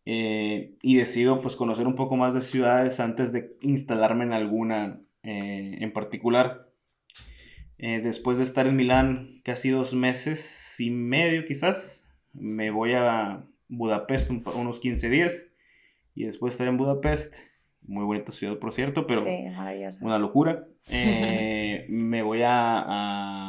Eh, 0.05 0.75
y 0.81 0.95
decido 0.95 1.41
pues 1.41 1.57
conocer 1.57 1.85
un 1.85 1.95
poco 1.95 2.15
más 2.15 2.33
de 2.33 2.39
ciudades 2.39 3.01
antes 3.01 3.33
de 3.33 3.57
instalarme 3.61 4.23
en 4.23 4.31
alguna 4.31 5.01
en 5.23 5.91
particular 5.91 6.67
eh, 7.79 8.01
después 8.01 8.37
de 8.37 8.43
estar 8.43 8.65
en 8.65 8.75
Milán 8.75 9.41
casi 9.43 9.69
dos 9.69 9.93
meses 9.93 10.79
y 10.79 10.89
medio 10.89 11.45
quizás, 11.45 12.09
me 12.33 12.71
voy 12.71 12.93
a 12.93 13.45
Budapest 13.69 14.31
unos 14.31 14.79
15 14.79 15.09
días 15.09 15.45
y 16.15 16.23
después 16.23 16.51
de 16.51 16.55
estar 16.55 16.67
en 16.67 16.77
Budapest, 16.77 17.35
muy 17.83 18.03
bonita 18.03 18.31
ciudad 18.31 18.57
por 18.57 18.73
cierto, 18.73 19.05
pero 19.05 19.23
una 20.01 20.17
locura, 20.17 20.65
eh, 20.87 21.85
me 21.89 22.23
voy 22.23 22.41
a, 22.41 22.79
a, 22.79 23.46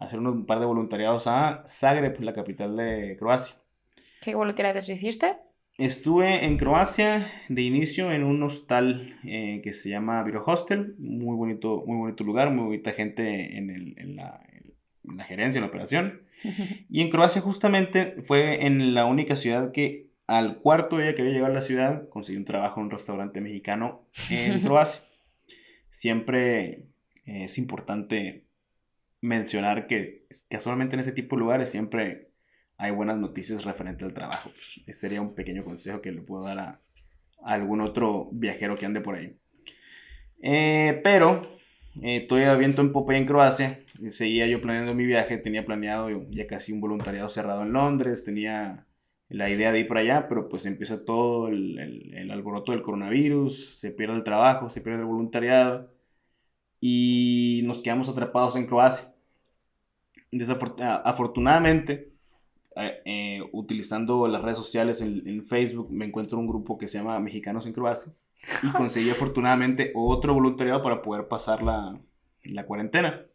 hacer 0.00 0.18
un 0.18 0.46
par 0.46 0.58
de 0.58 0.66
voluntariados 0.66 1.26
a 1.26 1.62
Zagreb, 1.66 2.20
la 2.20 2.32
capital 2.32 2.74
de 2.76 3.16
Croacia. 3.18 3.56
¿Qué 4.20 4.34
voluntariados 4.34 4.88
hiciste? 4.88 5.36
Estuve 5.78 6.44
en 6.44 6.58
Croacia 6.58 7.30
de 7.48 7.62
inicio 7.62 8.12
en 8.12 8.24
un 8.24 8.42
hostal 8.42 9.18
eh, 9.24 9.60
que 9.62 9.72
se 9.72 9.90
llama 9.90 10.22
Viro 10.24 10.42
Hostel, 10.44 10.94
muy 10.98 11.36
bonito, 11.36 11.84
muy 11.86 11.96
bonito 11.96 12.24
lugar, 12.24 12.50
muy 12.50 12.64
bonita 12.64 12.92
gente 12.92 13.56
en, 13.56 13.70
el, 13.70 13.94
en, 13.96 14.16
la, 14.16 14.42
en, 14.52 15.16
la, 15.16 15.24
gerencia, 15.24 15.58
en 15.58 15.62
la 15.62 15.68
operación. 15.68 16.22
Y 16.88 17.02
en 17.02 17.10
Croacia 17.10 17.42
justamente 17.42 18.16
fue 18.22 18.66
en 18.66 18.94
la 18.94 19.04
única 19.04 19.36
ciudad 19.36 19.72
que 19.72 20.08
al 20.26 20.58
cuarto 20.58 20.98
día 20.98 21.14
que 21.14 21.22
había 21.22 21.34
llegado 21.34 21.52
a 21.52 21.54
la 21.54 21.60
ciudad 21.60 22.08
conseguí 22.08 22.38
un 22.38 22.44
trabajo 22.44 22.80
en 22.80 22.86
un 22.86 22.90
restaurante 22.90 23.40
mexicano 23.40 24.06
en 24.30 24.60
Croacia. 24.64 25.02
Siempre 25.88 26.84
eh, 27.26 27.44
es 27.44 27.58
importante 27.58 28.49
mencionar 29.20 29.86
que 29.86 30.26
casualmente 30.48 30.94
en 30.94 31.00
ese 31.00 31.12
tipo 31.12 31.36
de 31.36 31.40
lugares 31.40 31.70
siempre 31.70 32.30
hay 32.80 32.92
buenas 32.92 33.18
noticias 33.18 33.64
referente 33.64 34.04
al 34.04 34.14
trabajo. 34.14 34.50
Pues, 34.50 34.80
ese 34.86 35.00
sería 35.00 35.20
un 35.20 35.34
pequeño 35.34 35.64
consejo 35.64 36.00
que 36.00 36.12
le 36.12 36.22
puedo 36.22 36.44
dar 36.44 36.58
a, 36.58 36.80
algún 37.42 37.80
otro 37.80 38.28
viajero 38.32 38.76
que 38.78 38.86
ande 38.86 39.00
por 39.00 39.16
ahí. 39.16 39.36
Eh, 40.42 41.00
pero 41.04 41.58
eh, 42.02 42.26
todavía 42.26 42.54
viento 42.54 42.80
en 42.80 42.92
popa 42.92 43.16
en 43.16 43.26
Croacia. 43.26 43.80
Seguía 44.08 44.46
yo 44.46 44.62
planeando 44.62 44.94
mi 44.94 45.04
viaje. 45.04 45.36
Tenía 45.36 45.64
planeado 45.66 46.08
ya 46.30 46.46
casi 46.46 46.72
un 46.72 46.80
voluntariado 46.80 47.28
cerrado 47.28 47.62
en 47.62 47.72
Londres. 47.72 48.24
Tenía 48.24 48.86
la 49.28 49.50
idea 49.50 49.72
de 49.72 49.80
ir 49.80 49.86
por 49.86 49.98
allá, 49.98 50.26
pero 50.28 50.48
pues 50.48 50.64
empieza 50.66 51.04
todo 51.04 51.48
el, 51.48 51.78
el 52.14 52.30
alboroto 52.30 52.72
del 52.72 52.82
coronavirus. 52.82 53.78
Se 53.78 53.90
pierde 53.90 54.16
el 54.16 54.24
trabajo, 54.24 54.70
se 54.70 54.80
pierde 54.80 55.00
el 55.00 55.06
voluntariado. 55.06 55.92
Y 56.80 57.60
nos 57.64 57.82
quedamos 57.82 58.08
atrapados 58.08 58.56
en 58.56 58.66
Croacia. 58.66 59.09
Desafortunadamente, 60.32 62.12
eh, 62.76 63.02
eh, 63.04 63.40
utilizando 63.52 64.28
las 64.28 64.42
redes 64.42 64.58
sociales 64.58 65.00
en, 65.00 65.26
en, 65.26 65.44
Facebook, 65.44 65.90
me 65.90 66.04
encuentro 66.04 66.38
un 66.38 66.46
grupo 66.46 66.78
que 66.78 66.86
se 66.88 66.98
llama 66.98 67.18
Mexicanos 67.18 67.66
en 67.66 67.72
Croacia 67.72 68.12
y 68.62 68.68
conseguí 68.72 69.10
afortunadamente 69.10 69.92
otro 69.94 70.34
voluntariado 70.34 70.82
para 70.82 71.02
poder 71.02 71.26
pasar 71.26 71.62
la, 71.62 71.98
la 72.44 72.66
cuarentena. 72.66 73.26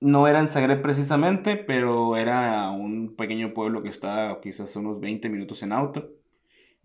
No 0.00 0.28
era 0.28 0.40
en 0.40 0.48
Zagreb 0.48 0.82
precisamente, 0.82 1.56
pero 1.56 2.16
era 2.16 2.70
un 2.70 3.14
pequeño 3.16 3.54
pueblo 3.54 3.82
que 3.82 3.88
está 3.88 4.38
quizás 4.42 4.76
unos 4.76 5.00
20 5.00 5.30
minutos 5.30 5.62
en 5.62 5.72
auto. 5.72 6.10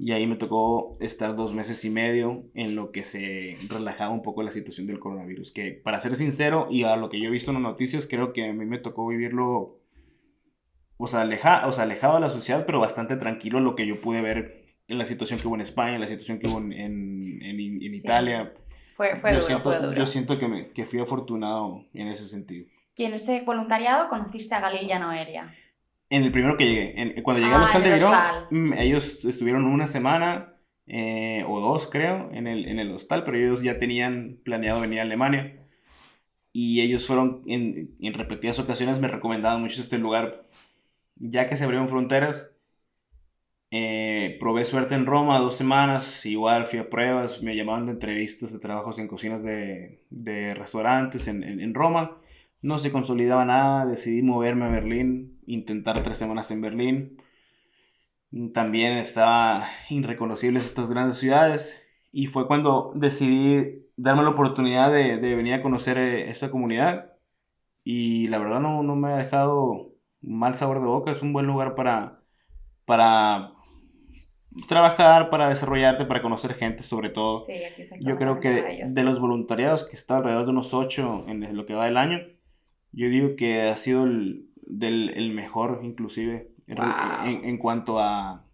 Y 0.01 0.13
ahí 0.13 0.25
me 0.25 0.37
tocó 0.37 0.97
estar 1.01 1.35
dos 1.35 1.53
meses 1.53 1.83
y 1.83 1.89
medio 1.89 2.45
en 2.53 2.73
lo 2.73 2.93
que 2.93 3.03
se 3.03 3.57
relajaba 3.67 4.11
un 4.11 4.21
poco 4.21 4.41
la 4.43 4.49
situación 4.49 4.87
del 4.87 4.97
coronavirus. 4.97 5.51
Que 5.51 5.73
para 5.73 5.99
ser 5.99 6.15
sincero, 6.15 6.67
y 6.71 6.83
a 6.83 6.95
lo 6.95 7.09
que 7.09 7.19
yo 7.19 7.27
he 7.27 7.31
visto 7.31 7.51
en 7.51 7.55
las 7.55 7.63
noticias, 7.63 8.07
creo 8.07 8.31
que 8.31 8.49
a 8.49 8.53
mí 8.53 8.65
me 8.65 8.77
tocó 8.77 9.05
vivirlo, 9.05 9.81
o 10.95 11.07
sea, 11.07 11.21
aleja, 11.21 11.67
o 11.67 11.73
sea 11.73 11.83
alejado 11.83 12.15
de 12.15 12.21
la 12.21 12.29
sociedad, 12.29 12.65
pero 12.65 12.79
bastante 12.79 13.17
tranquilo 13.17 13.59
lo 13.59 13.75
que 13.75 13.85
yo 13.85 13.99
pude 13.99 14.21
ver 14.21 14.69
en 14.87 14.97
la 14.97 15.05
situación 15.05 15.37
que 15.37 15.47
hubo 15.47 15.55
en 15.55 15.61
España, 15.61 15.95
en 15.95 16.01
la 16.01 16.07
situación 16.07 16.39
que 16.39 16.47
hubo 16.47 16.59
en, 16.59 16.71
en, 16.71 17.19
en, 17.41 17.81
Italia. 17.81 18.53
Fue, 18.95 19.17
fue, 19.17 19.31
yo 19.31 19.35
duro, 19.35 19.47
siento, 19.47 19.63
fue 19.63 19.79
duro. 19.79 19.97
Yo 19.97 20.05
siento 20.05 20.39
que, 20.39 20.47
me, 20.47 20.69
que 20.69 20.85
fui 20.85 21.01
afortunado 21.01 21.85
en 21.93 22.07
ese 22.07 22.25
sentido. 22.25 22.67
¿Y 22.95 23.03
en 23.03 23.13
ese 23.13 23.41
voluntariado 23.41 24.07
conociste 24.07 24.55
a 24.55 24.61
Galil 24.61 24.87
y 24.87 24.91
a 24.93 24.99
Noelia? 24.99 25.53
En 26.09 26.23
el 26.23 26.31
primero 26.31 26.57
que 26.57 26.65
llegué. 26.65 27.01
En, 27.01 27.21
cuando 27.23 27.41
llegué 27.41 27.53
Ah, 27.53 27.57
al 27.57 27.63
hostal 27.63 27.83
de 27.83 27.89
el 27.89 27.95
Virón, 27.95 28.13
mm, 28.49 28.73
ellos 28.73 29.25
estuvieron 29.25 29.65
una 29.65 29.85
semana 29.85 30.55
eh, 30.87 31.43
o 31.47 31.59
dos, 31.59 31.87
creo, 31.87 32.31
en 32.31 32.47
el, 32.47 32.67
en 32.67 32.79
el 32.79 32.91
hostal, 32.91 33.23
pero 33.23 33.37
ellos 33.37 33.61
ya 33.61 33.77
tenían 33.77 34.39
planeado 34.43 34.81
venir 34.81 34.99
a 34.99 35.03
Alemania. 35.03 35.55
Y 36.51 36.81
ellos 36.81 37.05
fueron, 37.05 37.43
en, 37.47 37.95
en 37.99 38.13
repetidas 38.13 38.59
ocasiones, 38.59 38.99
me 38.99 39.07
recomendaban 39.07 39.61
mucho 39.61 39.81
este 39.81 39.99
lugar. 39.99 40.47
Ya 41.15 41.47
que 41.47 41.57
se 41.57 41.63
abrieron 41.63 41.87
fronteras, 41.89 42.49
eh, 43.71 44.37
probé 44.39 44.65
suerte 44.65 44.95
en 44.95 45.05
Roma 45.05 45.37
dos 45.39 45.55
semanas, 45.55 46.25
igual 46.25 46.65
fui 46.65 46.79
a 46.79 46.89
pruebas, 46.89 47.43
me 47.43 47.55
llamaban 47.55 47.85
de 47.85 47.91
entrevistas 47.91 48.51
de 48.51 48.59
trabajos 48.59 48.97
en 48.97 49.07
cocinas 49.07 49.43
de, 49.43 50.05
de 50.09 50.55
restaurantes 50.55 51.27
en, 51.27 51.43
en, 51.43 51.59
en 51.61 51.73
Roma. 51.75 52.17
No 52.61 52.79
se 52.79 52.91
consolidaba 52.91 53.45
nada, 53.45 53.85
decidí 53.85 54.21
moverme 54.23 54.65
a 54.65 54.69
Berlín, 54.69 55.38
intentar 55.49 56.01
tres 56.03 56.17
semanas 56.17 56.51
en 56.51 56.61
Berlín. 56.61 57.17
También 58.53 58.93
estaba 58.93 59.67
irreconocibles 59.89 60.65
estas 60.65 60.89
grandes 60.89 61.17
ciudades 61.17 61.81
y 62.11 62.27
fue 62.27 62.47
cuando 62.47 62.91
decidí 62.95 63.85
darme 63.97 64.23
la 64.23 64.29
oportunidad 64.29 64.91
de, 64.91 65.17
de 65.17 65.35
venir 65.35 65.55
a 65.55 65.61
conocer 65.61 65.97
eh, 65.97 66.29
esta 66.29 66.51
comunidad 66.51 67.13
y 67.83 68.27
la 68.27 68.37
verdad 68.37 68.59
no, 68.59 68.83
no 68.83 68.95
me 68.95 69.11
ha 69.11 69.17
dejado 69.17 69.93
mal 70.21 70.53
sabor 70.53 70.79
de 70.79 70.85
boca, 70.85 71.11
es 71.11 71.21
un 71.21 71.33
buen 71.33 71.47
lugar 71.47 71.75
para, 71.75 72.21
para 72.85 73.53
trabajar, 74.67 75.29
para 75.29 75.49
desarrollarte, 75.49 76.05
para 76.05 76.21
conocer 76.21 76.53
gente 76.53 76.83
sobre 76.83 77.09
todo. 77.09 77.33
Sí, 77.33 77.63
aquí 77.63 77.83
se 77.83 78.03
Yo 78.03 78.15
creo 78.15 78.39
que 78.39 78.83
de 78.85 79.03
los 79.03 79.19
voluntariados 79.19 79.87
que 79.87 79.95
está 79.95 80.17
alrededor 80.17 80.45
de 80.45 80.51
unos 80.51 80.73
8 80.73 81.25
en 81.27 81.55
lo 81.55 81.65
que 81.65 81.73
va 81.73 81.85
del 81.85 81.97
año, 81.97 82.19
yo 82.91 83.09
digo 83.09 83.35
que 83.35 83.63
ha 83.63 83.75
sido 83.75 84.03
el, 84.05 84.48
del, 84.69 85.09
el 85.09 85.31
mejor 85.33 85.81
inclusive 85.83 86.51
en, 86.67 86.77
Wow. 86.77 86.85
en, 87.25 87.45
en 87.45 87.57
cuanto 87.57 87.99
a 87.99 88.45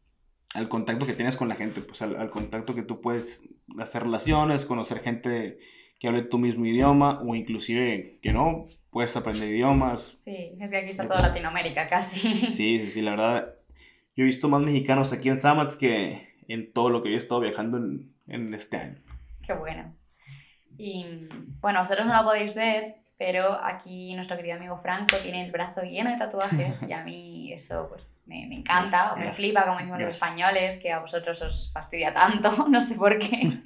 al 0.53 0.69
contacto 0.69 1.05
que 1.05 1.13
tienes 1.13 1.35
con 1.35 1.49
la 1.49 1.55
gente, 1.55 1.81
pues 1.81 2.01
al, 2.01 2.15
al, 2.15 2.29
contacto 2.29 2.73
que 2.73 2.81
tú 2.81 3.01
puedes 3.01 3.41
hacer 3.77 4.03
relaciones, 4.03 4.63
conocer 4.65 5.01
gente 5.01 5.57
que 5.99 6.07
hable 6.07 6.23
tu 6.23 6.37
mismo 6.37 6.65
idioma 6.65 7.21
o 7.21 7.35
inclusive 7.35 8.19
que 8.21 8.31
no, 8.31 8.67
puedes 8.89 9.15
aprender 9.17 9.49
idiomas. 9.49 10.01
Sí, 10.01 10.55
es 10.59 10.71
que 10.71 10.77
aquí 10.77 10.89
está 10.89 11.07
toda 11.07 11.21
Latinoamérica 11.21 11.89
casi. 11.89 12.29
Sí, 12.29 12.79
sí, 12.79 12.85
sí, 12.85 13.01
la 13.01 13.11
verdad, 13.11 13.55
yo 14.15 14.23
he 14.23 14.25
visto 14.25 14.47
más 14.47 14.61
mexicanos 14.61 15.11
aquí 15.11 15.27
en 15.27 15.37
Samats 15.37 15.75
que 15.75 16.35
en 16.47 16.71
todo 16.71 16.89
lo 16.89 17.03
que 17.03 17.09
yo 17.09 17.15
he 17.15 17.17
estado 17.17 17.41
viajando 17.41 17.77
en, 17.77 18.13
en 18.27 18.53
este 18.53 18.77
año. 18.77 18.95
Qué 19.45 19.53
bueno. 19.53 19.93
Y 20.77 21.05
bueno, 21.59 21.79
vosotros 21.79 22.07
no 22.07 22.15
lo 22.15 22.23
podéis 22.23 22.55
ver, 22.55 22.95
pero 23.17 23.57
aquí 23.63 24.13
nuestro 24.15 24.35
querido 24.35 24.55
amigo 24.55 24.77
Franco 24.77 25.15
tiene 25.23 25.43
el 25.45 25.51
brazo 25.51 25.81
lleno 25.83 26.09
de 26.09 26.17
tatuajes 26.17 26.83
y 26.83 26.91
a 26.93 27.03
mí 27.03 27.53
eso 27.53 27.87
pues 27.89 28.23
me, 28.27 28.45
me 28.47 28.55
encanta, 28.55 29.13
o 29.13 29.17
me 29.17 29.27
Yes. 29.27 29.35
flipa 29.37 29.63
como 29.65 29.77
decimos 29.77 29.99
los 29.99 30.07
Yes. 30.07 30.15
españoles, 30.15 30.77
que 30.77 30.91
a 30.91 30.99
vosotros 30.99 31.41
os 31.41 31.71
fastidia 31.71 32.13
tanto, 32.13 32.49
no 32.69 32.81
sé 32.81 32.95
por 32.95 33.17
qué. 33.19 33.61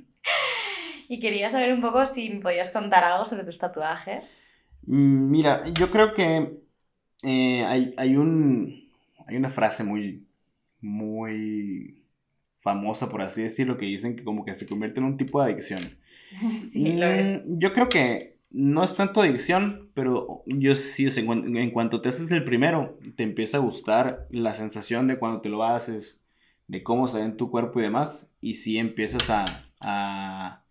Y 1.07 1.19
quería 1.19 1.49
saber 1.49 1.73
un 1.73 1.81
poco 1.81 2.05
si 2.05 2.29
me 2.29 2.39
podías 2.41 2.69
contar 2.69 3.03
algo 3.03 3.25
sobre 3.25 3.43
tus 3.43 3.57
tatuajes. 3.57 4.43
Mm, 4.85 5.31
Mira, 5.31 5.67
yo 5.69 5.89
creo 5.89 6.13
que 6.13 6.59
eh, 7.23 7.63
hay, 7.65 7.93
hay, 7.97 8.15
un, 8.15 8.89
hay 9.25 9.35
una 9.35 9.49
frase 9.49 9.83
muy, 9.83 10.27
muy 10.81 12.03
famosa, 12.59 13.09
por 13.09 13.21
así 13.21 13.41
decirlo, 13.43 13.77
que 13.77 13.85
dicen 13.87 14.15
que 14.15 14.23
como 14.23 14.45
que 14.45 14.53
se 14.53 14.67
convierte 14.67 14.99
en 14.99 15.05
un 15.07 15.17
tipo 15.17 15.41
de 15.41 15.51
adicción. 15.51 15.97
sí, 16.31 16.93
lo 16.93 17.07
es. 17.07 17.49
Mm, 17.49 17.59
Yo 17.59 17.73
creo 17.73 17.89
que 17.89 18.38
no 18.51 18.83
es 18.83 18.95
tanto 18.95 19.21
adicción, 19.21 19.91
pero 19.93 20.43
yo 20.47 20.75
sí, 20.75 21.07
en, 21.19 21.25
cuan- 21.25 21.57
en 21.57 21.71
cuanto 21.71 22.01
te 22.01 22.09
haces 22.09 22.31
el 22.31 22.43
primero, 22.43 22.97
te 23.15 23.23
empieza 23.23 23.57
a 23.57 23.61
gustar 23.61 24.27
la 24.31 24.53
sensación 24.53 25.07
de 25.07 25.19
cuando 25.19 25.41
te 25.41 25.49
lo 25.49 25.63
haces, 25.63 26.21
de 26.67 26.83
cómo 26.83 27.07
se 27.07 27.19
ve 27.19 27.25
en 27.25 27.37
tu 27.37 27.49
cuerpo 27.51 27.79
y 27.79 27.83
demás, 27.83 28.29
y 28.41 28.55
sí 28.55 28.77
empiezas 28.77 29.29
a, 29.29 29.45
a, 29.81 30.63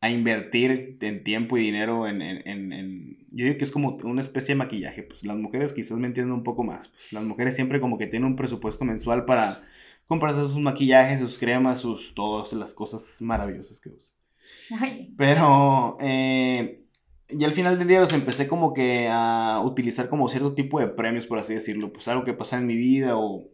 a 0.00 0.10
invertir 0.10 0.98
en 1.00 1.22
tiempo 1.24 1.56
y 1.58 1.62
dinero 1.62 2.08
en, 2.08 2.22
en, 2.22 2.46
en- 2.48 2.72
en- 2.72 3.18
Yo 3.30 3.46
digo 3.46 3.58
que 3.58 3.64
es 3.64 3.70
como 3.72 3.96
una 4.04 4.20
especie 4.20 4.54
de 4.54 4.58
maquillaje, 4.58 5.02
pues 5.04 5.24
las 5.24 5.36
mujeres 5.36 5.72
quizás 5.72 5.98
me 5.98 6.06
entienden 6.08 6.34
un 6.34 6.42
poco 6.44 6.64
más, 6.64 6.88
pues, 6.88 7.12
las 7.12 7.24
mujeres 7.24 7.54
siempre 7.56 7.80
como 7.80 7.98
que 7.98 8.06
tienen 8.08 8.28
un 8.28 8.36
presupuesto 8.36 8.84
mensual 8.84 9.24
para 9.24 9.58
comprarse 10.06 10.40
sus 10.42 10.58
maquillajes, 10.58 11.20
sus 11.20 11.38
cremas, 11.38 11.80
sus 11.80 12.14
todas 12.14 12.52
las 12.52 12.74
cosas 12.74 13.22
maravillosas 13.22 13.80
que 13.80 13.90
usan. 13.90 14.16
Pero 15.16 15.96
eh, 16.00 16.81
y 17.38 17.44
al 17.44 17.52
final 17.52 17.78
del 17.78 17.88
día 17.88 18.00
los 18.00 18.12
empecé 18.12 18.48
como 18.48 18.72
que 18.72 19.08
a 19.10 19.60
utilizar 19.64 20.08
como 20.08 20.28
cierto 20.28 20.54
tipo 20.54 20.80
de 20.80 20.88
premios, 20.88 21.26
por 21.26 21.38
así 21.38 21.54
decirlo. 21.54 21.92
Pues 21.92 22.08
algo 22.08 22.24
que 22.24 22.32
pasaba 22.34 22.60
en 22.60 22.68
mi 22.68 22.76
vida 22.76 23.16
o 23.16 23.48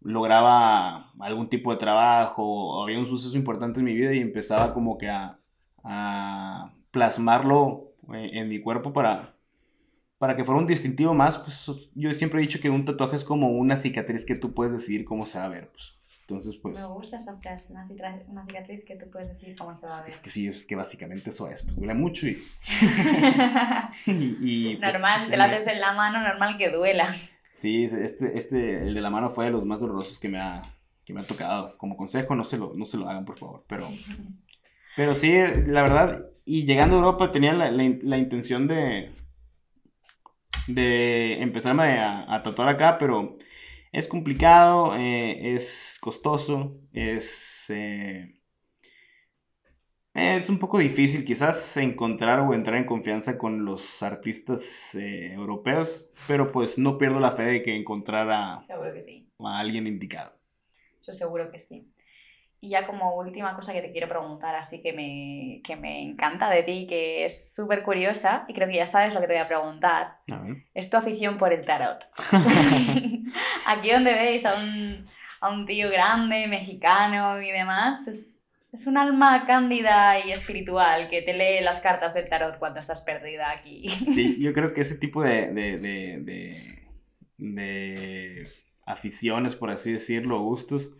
lograba 0.00 1.12
algún 1.20 1.48
tipo 1.48 1.70
de 1.72 1.78
trabajo 1.78 2.42
o 2.44 2.82
había 2.82 2.98
un 2.98 3.06
suceso 3.06 3.36
importante 3.36 3.80
en 3.80 3.86
mi 3.86 3.94
vida 3.94 4.12
y 4.12 4.20
empezaba 4.20 4.74
como 4.74 4.98
que 4.98 5.08
a, 5.08 5.38
plasmarlo 6.90 7.92
en, 8.08 8.36
en 8.36 8.48
mi 8.48 8.60
cuerpo 8.60 8.92
para, 8.92 9.34
para 10.18 10.36
que 10.36 10.44
fuera 10.44 10.60
un 10.60 10.66
distintivo 10.66 11.14
más. 11.14 11.38
Pues 11.38 11.90
yo 11.94 12.12
siempre 12.12 12.40
he 12.40 12.42
dicho 12.42 12.60
que 12.60 12.70
un 12.70 12.84
tatuaje 12.84 13.16
es 13.16 13.24
como 13.24 13.48
una 13.50 13.76
cicatriz 13.76 14.26
que 14.26 14.34
tú 14.34 14.54
puedes 14.54 14.72
decidir 14.72 15.04
cómo 15.04 15.26
se 15.26 15.38
va 15.38 15.46
a 15.46 15.48
ver. 15.48 15.70
Pues. 15.72 16.01
Entonces, 16.22 16.56
pues... 16.56 16.78
me 16.78 16.86
gusta 16.86 17.16
esa 17.16 17.36
frase, 17.38 17.72
una 17.72 17.86
cicatriz, 17.86 18.28
una 18.28 18.46
cicatriz 18.46 18.84
que 18.84 18.96
tú 18.96 19.10
puedes 19.10 19.28
decir 19.28 19.56
cómo 19.56 19.74
se 19.74 19.86
va 19.86 19.98
a 19.98 20.00
ver. 20.00 20.10
Es 20.10 20.18
que 20.18 20.30
sí, 20.30 20.46
es 20.46 20.66
que 20.66 20.76
básicamente 20.76 21.30
eso 21.30 21.48
es, 21.48 21.62
pues 21.62 21.76
duele 21.76 21.94
mucho 21.94 22.26
y... 22.26 22.32
y, 24.06 24.36
y, 24.40 24.76
pues, 24.76 24.92
normal, 24.92 25.20
sí, 25.24 25.30
te 25.30 25.36
la 25.36 25.44
haces 25.44 25.66
en 25.66 25.80
la 25.80 25.92
mano, 25.92 26.20
normal 26.20 26.56
que 26.56 26.70
duela. 26.70 27.06
Sí, 27.52 27.84
este, 27.84 28.36
este, 28.36 28.76
el 28.78 28.94
de 28.94 29.00
la 29.00 29.10
mano 29.10 29.28
fue 29.28 29.46
de 29.46 29.50
los 29.50 29.64
más 29.64 29.80
dolorosos 29.80 30.18
que 30.18 30.28
me 30.28 30.40
ha, 30.40 30.62
que 31.04 31.12
me 31.12 31.20
ha 31.20 31.24
tocado. 31.24 31.76
Como 31.76 31.96
consejo, 31.96 32.34
no 32.34 32.44
se 32.44 32.56
lo, 32.56 32.72
no 32.74 32.84
se 32.84 32.96
lo 32.96 33.08
hagan, 33.08 33.24
por 33.24 33.36
favor. 33.36 33.64
Pero, 33.66 33.88
pero 34.96 35.14
sí, 35.14 35.32
la 35.66 35.82
verdad, 35.82 36.26
y 36.44 36.64
llegando 36.64 36.96
a 36.96 36.98
Europa 36.98 37.30
tenía 37.30 37.52
la, 37.52 37.70
la, 37.70 37.96
la 38.02 38.18
intención 38.18 38.66
de, 38.66 39.12
de 40.66 41.42
empezarme 41.42 41.98
a, 42.00 42.34
a, 42.34 42.42
tatuar 42.42 42.68
acá, 42.68 42.96
pero 42.98 43.36
es 43.92 44.08
complicado, 44.08 44.96
eh, 44.96 45.54
es 45.54 45.98
costoso, 46.00 46.80
es... 46.92 47.66
Eh, 47.68 48.38
es 50.14 50.50
un 50.50 50.58
poco 50.58 50.78
difícil 50.78 51.24
quizás 51.24 51.74
encontrar 51.78 52.40
o 52.40 52.52
entrar 52.52 52.76
en 52.76 52.84
confianza 52.84 53.38
con 53.38 53.64
los 53.64 54.02
artistas 54.02 54.94
eh, 54.94 55.32
europeos, 55.32 56.10
pero 56.26 56.52
pues 56.52 56.78
no 56.78 56.98
pierdo 56.98 57.18
la 57.18 57.30
fe 57.30 57.44
de 57.44 57.62
que 57.62 57.74
encontrar 57.74 58.30
a, 58.30 58.58
Seguro 58.58 58.92
que 58.92 59.00
sí. 59.00 59.30
a 59.38 59.58
alguien 59.58 59.86
indicado. 59.86 60.34
Yo 61.06 61.12
seguro 61.12 61.50
que 61.50 61.58
sí. 61.58 61.91
Y 62.64 62.68
ya 62.68 62.86
como 62.86 63.16
última 63.16 63.56
cosa 63.56 63.72
que 63.72 63.82
te 63.82 63.90
quiero 63.90 64.08
preguntar, 64.08 64.54
así 64.54 64.80
que 64.80 64.92
me, 64.92 65.60
que 65.64 65.74
me 65.74 66.00
encanta 66.00 66.48
de 66.48 66.62
ti, 66.62 66.86
que 66.88 67.26
es 67.26 67.52
súper 67.56 67.82
curiosa, 67.82 68.44
y 68.46 68.54
creo 68.54 68.68
que 68.68 68.76
ya 68.76 68.86
sabes 68.86 69.12
lo 69.12 69.20
que 69.20 69.26
te 69.26 69.32
voy 69.32 69.42
a 69.42 69.48
preguntar, 69.48 70.18
A 70.30 70.38
ver. 70.38 70.64
es 70.72 70.88
tu 70.88 70.96
afición 70.96 71.38
por 71.38 71.52
el 71.52 71.64
tarot. 71.66 72.08
Aquí 73.66 73.90
donde 73.90 74.14
veis 74.14 74.46
a 74.46 74.54
un, 74.54 75.04
a 75.40 75.48
un 75.50 75.66
tío 75.66 75.90
grande, 75.90 76.46
mexicano 76.46 77.42
y 77.42 77.50
demás, 77.50 78.06
es, 78.06 78.60
es 78.72 78.86
un 78.86 78.96
alma 78.96 79.44
cándida 79.44 80.24
y 80.24 80.30
espiritual 80.30 81.08
que 81.10 81.20
te 81.20 81.34
lee 81.34 81.64
las 81.64 81.80
cartas 81.80 82.14
del 82.14 82.28
tarot 82.28 82.58
cuando 82.60 82.78
estás 82.78 83.00
perdida 83.00 83.50
aquí. 83.50 83.88
Sí, 83.88 84.36
yo 84.40 84.52
creo 84.52 84.72
que 84.72 84.82
ese 84.82 84.98
tipo 84.98 85.20
de, 85.24 85.48
de, 85.48 85.78
de, 85.78 86.18
de, 86.20 86.82
de 87.38 88.48
aficiones, 88.86 89.56
por 89.56 89.70
así 89.70 89.90
decirlo, 89.90 90.40
gustos, 90.40 90.92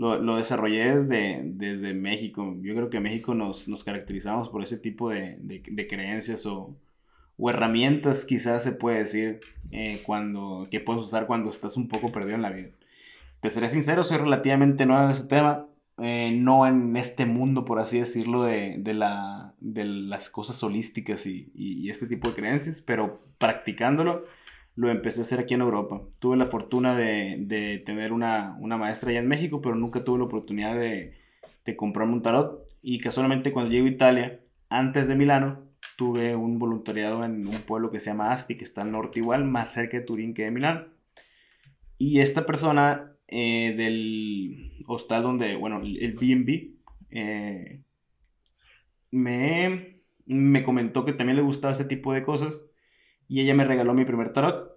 lo, 0.00 0.18
lo 0.18 0.36
desarrollé 0.36 0.94
desde, 0.94 1.42
desde 1.44 1.92
México. 1.92 2.56
Yo 2.62 2.74
creo 2.74 2.88
que 2.88 2.96
en 2.96 3.02
México 3.02 3.34
nos, 3.34 3.68
nos 3.68 3.84
caracterizamos 3.84 4.48
por 4.48 4.62
ese 4.62 4.78
tipo 4.78 5.10
de, 5.10 5.36
de, 5.42 5.86
creencias 5.86 6.46
o, 6.46 6.74
o 7.36 7.50
herramientas 7.50 8.24
quizás 8.24 8.64
se 8.64 8.72
puede 8.72 9.00
decir 9.00 9.40
eh, 9.70 10.00
cuando, 10.06 10.68
que 10.70 10.80
puedes 10.80 11.02
usar 11.02 11.26
cuando 11.26 11.50
estás 11.50 11.76
un 11.76 11.86
poco 11.86 12.10
perdido 12.10 12.36
en 12.36 12.40
la 12.40 12.50
vida. 12.50 12.70
Te 13.40 13.50
seré 13.50 13.68
sincero, 13.68 14.02
soy 14.02 14.16
relativamente 14.16 14.86
nuevo 14.86 15.04
en 15.04 15.10
ese 15.10 15.24
tema, 15.24 15.66
eh, 15.98 16.30
no 16.34 16.66
en 16.66 16.96
este 16.96 17.26
mundo, 17.26 17.66
por 17.66 17.78
así 17.78 17.98
decirlo, 17.98 18.44
de, 18.44 18.76
de, 18.78 18.94
la, 18.94 19.52
de 19.60 19.84
las 19.84 20.30
cosas 20.30 20.62
holísticas 20.62 21.26
y, 21.26 21.52
y, 21.54 21.90
este 21.90 22.06
tipo 22.06 22.30
de 22.30 22.36
creencias, 22.36 22.80
pero 22.80 23.20
practicándolo 23.36 24.24
lo 24.76 24.90
empecé 24.90 25.20
a 25.20 25.24
hacer 25.24 25.40
aquí 25.40 25.54
en 25.54 25.60
Europa. 25.60 26.02
Tuve 26.20 26.36
la 26.36 26.46
fortuna 26.46 26.96
de, 26.96 27.36
de 27.40 27.78
tener 27.84 28.12
una, 28.12 28.56
una, 28.60 28.76
maestra 28.76 29.10
allá 29.10 29.20
en 29.20 29.28
México, 29.28 29.60
pero 29.60 29.74
nunca 29.74 30.04
tuve 30.04 30.18
la 30.18 30.24
oportunidad 30.24 30.74
de, 30.74 31.14
de 31.64 31.76
comprarme 31.76 32.14
un 32.14 32.22
tarot. 32.22 32.66
Y 32.82 33.00
casualmente 33.00 33.52
cuando 33.52 33.70
llego 33.70 33.86
a 33.86 33.90
Italia, 33.90 34.40
antes 34.68 35.08
de 35.08 35.16
Milano, 35.16 35.64
tuve 35.96 36.34
un 36.34 36.58
voluntariado 36.58 37.24
en 37.24 37.46
un 37.46 37.60
pueblo 37.66 37.90
que 37.90 37.98
se 37.98 38.10
llama 38.10 38.32
Asti, 38.32 38.56
que 38.56 38.64
está 38.64 38.82
al 38.82 38.92
norte 38.92 39.20
igual, 39.20 39.44
más 39.44 39.72
cerca 39.72 39.98
de 39.98 40.04
Turín 40.04 40.34
que 40.34 40.44
de 40.44 40.50
Milano. 40.50 40.86
Y 41.98 42.20
esta 42.20 42.46
persona 42.46 43.12
eh, 43.28 43.74
del 43.76 44.72
hostal 44.86 45.22
donde, 45.22 45.56
bueno, 45.56 45.82
el 45.82 46.14
BB, 46.14 46.80
eh, 47.10 47.82
me, 49.10 50.00
me 50.26 50.62
comentó 50.62 51.04
que 51.04 51.12
también 51.12 51.36
le 51.36 51.42
gustaba 51.42 51.72
ese 51.72 51.84
tipo 51.84 52.12
de 52.12 52.22
cosas 52.22 52.64
y 53.30 53.40
ella 53.40 53.54
me 53.54 53.64
regaló 53.64 53.94
mi 53.94 54.04
primer 54.04 54.32
tarot, 54.32 54.76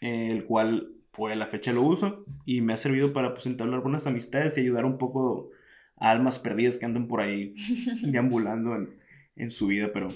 eh, 0.00 0.30
el 0.30 0.46
cual 0.46 0.94
fue 1.12 1.34
a 1.34 1.36
la 1.36 1.46
fecha 1.46 1.70
lo 1.70 1.82
uso 1.82 2.24
y 2.46 2.62
me 2.62 2.72
ha 2.72 2.78
servido 2.78 3.12
para 3.12 3.34
pues 3.34 3.44
entablar 3.44 3.74
algunas 3.74 4.06
amistades 4.06 4.56
y 4.56 4.62
ayudar 4.62 4.86
un 4.86 4.96
poco 4.96 5.50
a 5.96 6.10
almas 6.10 6.38
perdidas 6.38 6.78
que 6.78 6.86
andan 6.86 7.08
por 7.08 7.20
ahí 7.20 7.52
deambulando 8.02 8.74
en, 8.74 8.98
en 9.36 9.50
su 9.50 9.66
vida, 9.66 9.90
pero 9.92 10.08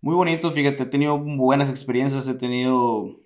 muy 0.00 0.16
bonito, 0.16 0.50
fíjate, 0.50 0.82
he 0.82 0.86
tenido 0.86 1.18
buenas 1.20 1.70
experiencias, 1.70 2.26
he 2.26 2.34
tenido 2.34 3.20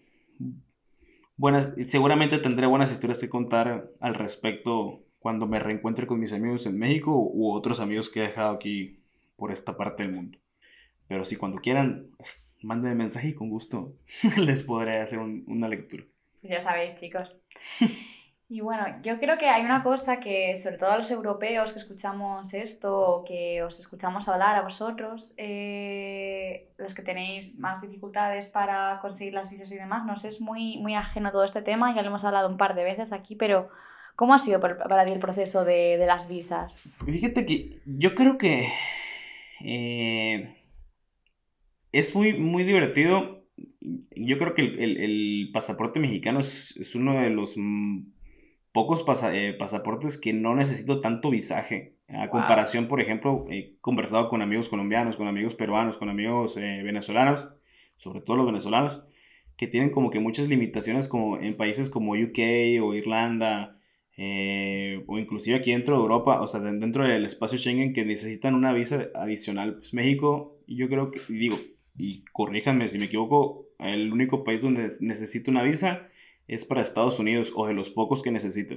buenas, 1.38 1.74
seguramente 1.86 2.36
tendré 2.36 2.66
buenas 2.66 2.92
historias 2.92 3.20
que 3.20 3.30
contar 3.30 3.90
al 4.00 4.14
respecto 4.16 5.00
cuando 5.18 5.46
me 5.46 5.60
reencuentre 5.60 6.06
con 6.06 6.20
mis 6.20 6.34
amigos 6.34 6.66
en 6.66 6.78
México 6.78 7.10
u 7.16 7.52
otros 7.54 7.80
amigos 7.80 8.10
que 8.10 8.20
he 8.20 8.26
dejado 8.26 8.52
aquí 8.52 8.98
por 9.36 9.50
esta 9.50 9.78
parte 9.78 10.02
del 10.02 10.12
mundo. 10.12 10.38
Pero 11.08 11.24
si 11.24 11.36
cuando 11.36 11.58
quieran, 11.58 12.08
pues, 12.64 12.78
manden 12.78 12.96
mensaje 12.96 13.28
y 13.28 13.34
con 13.34 13.50
gusto 13.50 13.94
les 14.38 14.62
podré 14.62 15.00
hacer 15.00 15.18
una 15.18 15.68
lectura. 15.68 16.04
Ya 16.42 16.60
sabéis, 16.60 16.94
chicos. 16.94 17.40
Y 18.46 18.60
bueno, 18.60 18.84
yo 19.02 19.18
creo 19.18 19.38
que 19.38 19.48
hay 19.48 19.64
una 19.64 19.82
cosa 19.82 20.20
que, 20.20 20.54
sobre 20.54 20.76
todo 20.76 20.90
a 20.90 20.98
los 20.98 21.10
europeos 21.10 21.72
que 21.72 21.78
escuchamos 21.78 22.52
esto 22.52 22.94
o 22.94 23.24
que 23.24 23.62
os 23.62 23.78
escuchamos 23.80 24.28
hablar 24.28 24.54
a 24.54 24.60
vosotros, 24.60 25.32
eh, 25.38 26.70
los 26.76 26.92
que 26.94 27.00
tenéis 27.00 27.58
más 27.58 27.80
dificultades 27.80 28.50
para 28.50 29.00
conseguir 29.00 29.32
las 29.32 29.48
visas 29.48 29.72
y 29.72 29.76
demás, 29.76 30.04
nos 30.04 30.26
es 30.26 30.42
muy, 30.42 30.76
muy 30.76 30.94
ajeno 30.94 31.32
todo 31.32 31.42
este 31.42 31.62
tema, 31.62 31.94
ya 31.94 32.02
lo 32.02 32.08
hemos 32.08 32.24
hablado 32.24 32.50
un 32.50 32.58
par 32.58 32.74
de 32.74 32.84
veces 32.84 33.14
aquí, 33.14 33.34
pero 33.34 33.70
¿cómo 34.14 34.34
ha 34.34 34.38
sido 34.38 34.60
para 34.60 35.06
ti 35.06 35.12
el 35.12 35.20
proceso 35.20 35.64
de, 35.64 35.96
de 35.96 36.06
las 36.06 36.28
visas? 36.28 36.98
Fíjate 37.02 37.46
que 37.46 37.80
yo 37.86 38.14
creo 38.14 38.36
que 38.36 38.68
eh, 39.64 40.63
es 41.94 42.14
muy, 42.14 42.34
muy 42.34 42.64
divertido. 42.64 43.44
Yo 44.16 44.38
creo 44.38 44.54
que 44.54 44.62
el, 44.62 44.78
el, 44.80 44.96
el 44.98 45.50
pasaporte 45.52 46.00
mexicano 46.00 46.40
es, 46.40 46.76
es 46.76 46.94
uno 46.94 47.20
de 47.20 47.30
los 47.30 47.56
pocos 48.72 49.04
eh, 49.32 49.54
pasaportes 49.56 50.18
que 50.18 50.32
no 50.32 50.56
necesito 50.56 51.00
tanto 51.00 51.30
visaje. 51.30 51.94
A 52.08 52.28
comparación, 52.28 52.88
por 52.88 53.00
ejemplo, 53.00 53.46
he 53.48 53.76
conversado 53.80 54.28
con 54.28 54.42
amigos 54.42 54.68
colombianos, 54.68 55.16
con 55.16 55.28
amigos 55.28 55.54
peruanos, 55.54 55.96
con 55.96 56.08
amigos 56.08 56.56
eh, 56.56 56.82
venezolanos, 56.82 57.48
sobre 57.96 58.20
todo 58.20 58.38
los 58.38 58.46
venezolanos, 58.46 59.04
que 59.56 59.68
tienen 59.68 59.90
como 59.90 60.10
que 60.10 60.18
muchas 60.18 60.48
limitaciones 60.48 61.06
como 61.06 61.38
en 61.38 61.56
países 61.56 61.88
como 61.88 62.14
UK 62.14 62.82
o 62.82 62.94
Irlanda, 62.94 63.78
eh, 64.16 65.04
o 65.06 65.18
inclusive 65.20 65.56
aquí 65.56 65.70
dentro 65.70 65.94
de 65.96 66.02
Europa, 66.02 66.40
o 66.40 66.46
sea, 66.48 66.58
dentro 66.58 67.04
del 67.04 67.24
espacio 67.24 67.58
Schengen, 67.58 67.92
que 67.92 68.04
necesitan 68.04 68.56
una 68.56 68.72
visa 68.72 69.06
adicional. 69.14 69.74
Pues 69.76 69.94
México, 69.94 70.58
yo 70.66 70.88
creo 70.88 71.12
que, 71.12 71.20
digo, 71.28 71.58
y 71.96 72.24
corríjanme 72.32 72.88
si 72.88 72.98
me 72.98 73.06
equivoco, 73.06 73.66
el 73.78 74.12
único 74.12 74.44
país 74.44 74.62
donde 74.62 74.90
necesito 75.00 75.50
una 75.50 75.62
visa 75.62 76.08
es 76.48 76.64
para 76.64 76.82
Estados 76.82 77.18
Unidos 77.18 77.52
o 77.54 77.66
de 77.66 77.74
los 77.74 77.90
pocos 77.90 78.22
que 78.22 78.30
necesito. 78.30 78.76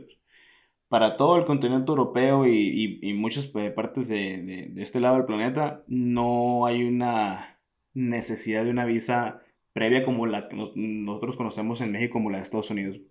Para 0.90 1.18
todo 1.18 1.38
el 1.38 1.46
continente 1.46 1.90
europeo 1.90 2.48
y, 2.48 3.00
y, 3.02 3.14
muchas 3.14 3.46
partes 3.76 4.08
de, 4.08 4.70
de, 4.72 4.82
este 4.82 5.02
lado 5.02 5.18
del 5.18 5.26
planeta, 5.26 5.84
no 5.88 6.66
hay 6.66 6.84
una 6.84 7.60
necesidad 7.94 8.64
de 8.64 8.70
una 8.72 8.86
visa 8.86 9.42
previa 9.74 10.06
como 10.06 10.26
la 10.28 10.48
que 10.48 10.56
nosotros 10.56 11.36
conocemos 11.36 11.82
en 11.82 11.92
México, 11.92 12.14
como 12.14 12.30
la 12.30 12.38
de 12.38 12.44
Estados 12.44 12.72
Unidos. 12.72 13.02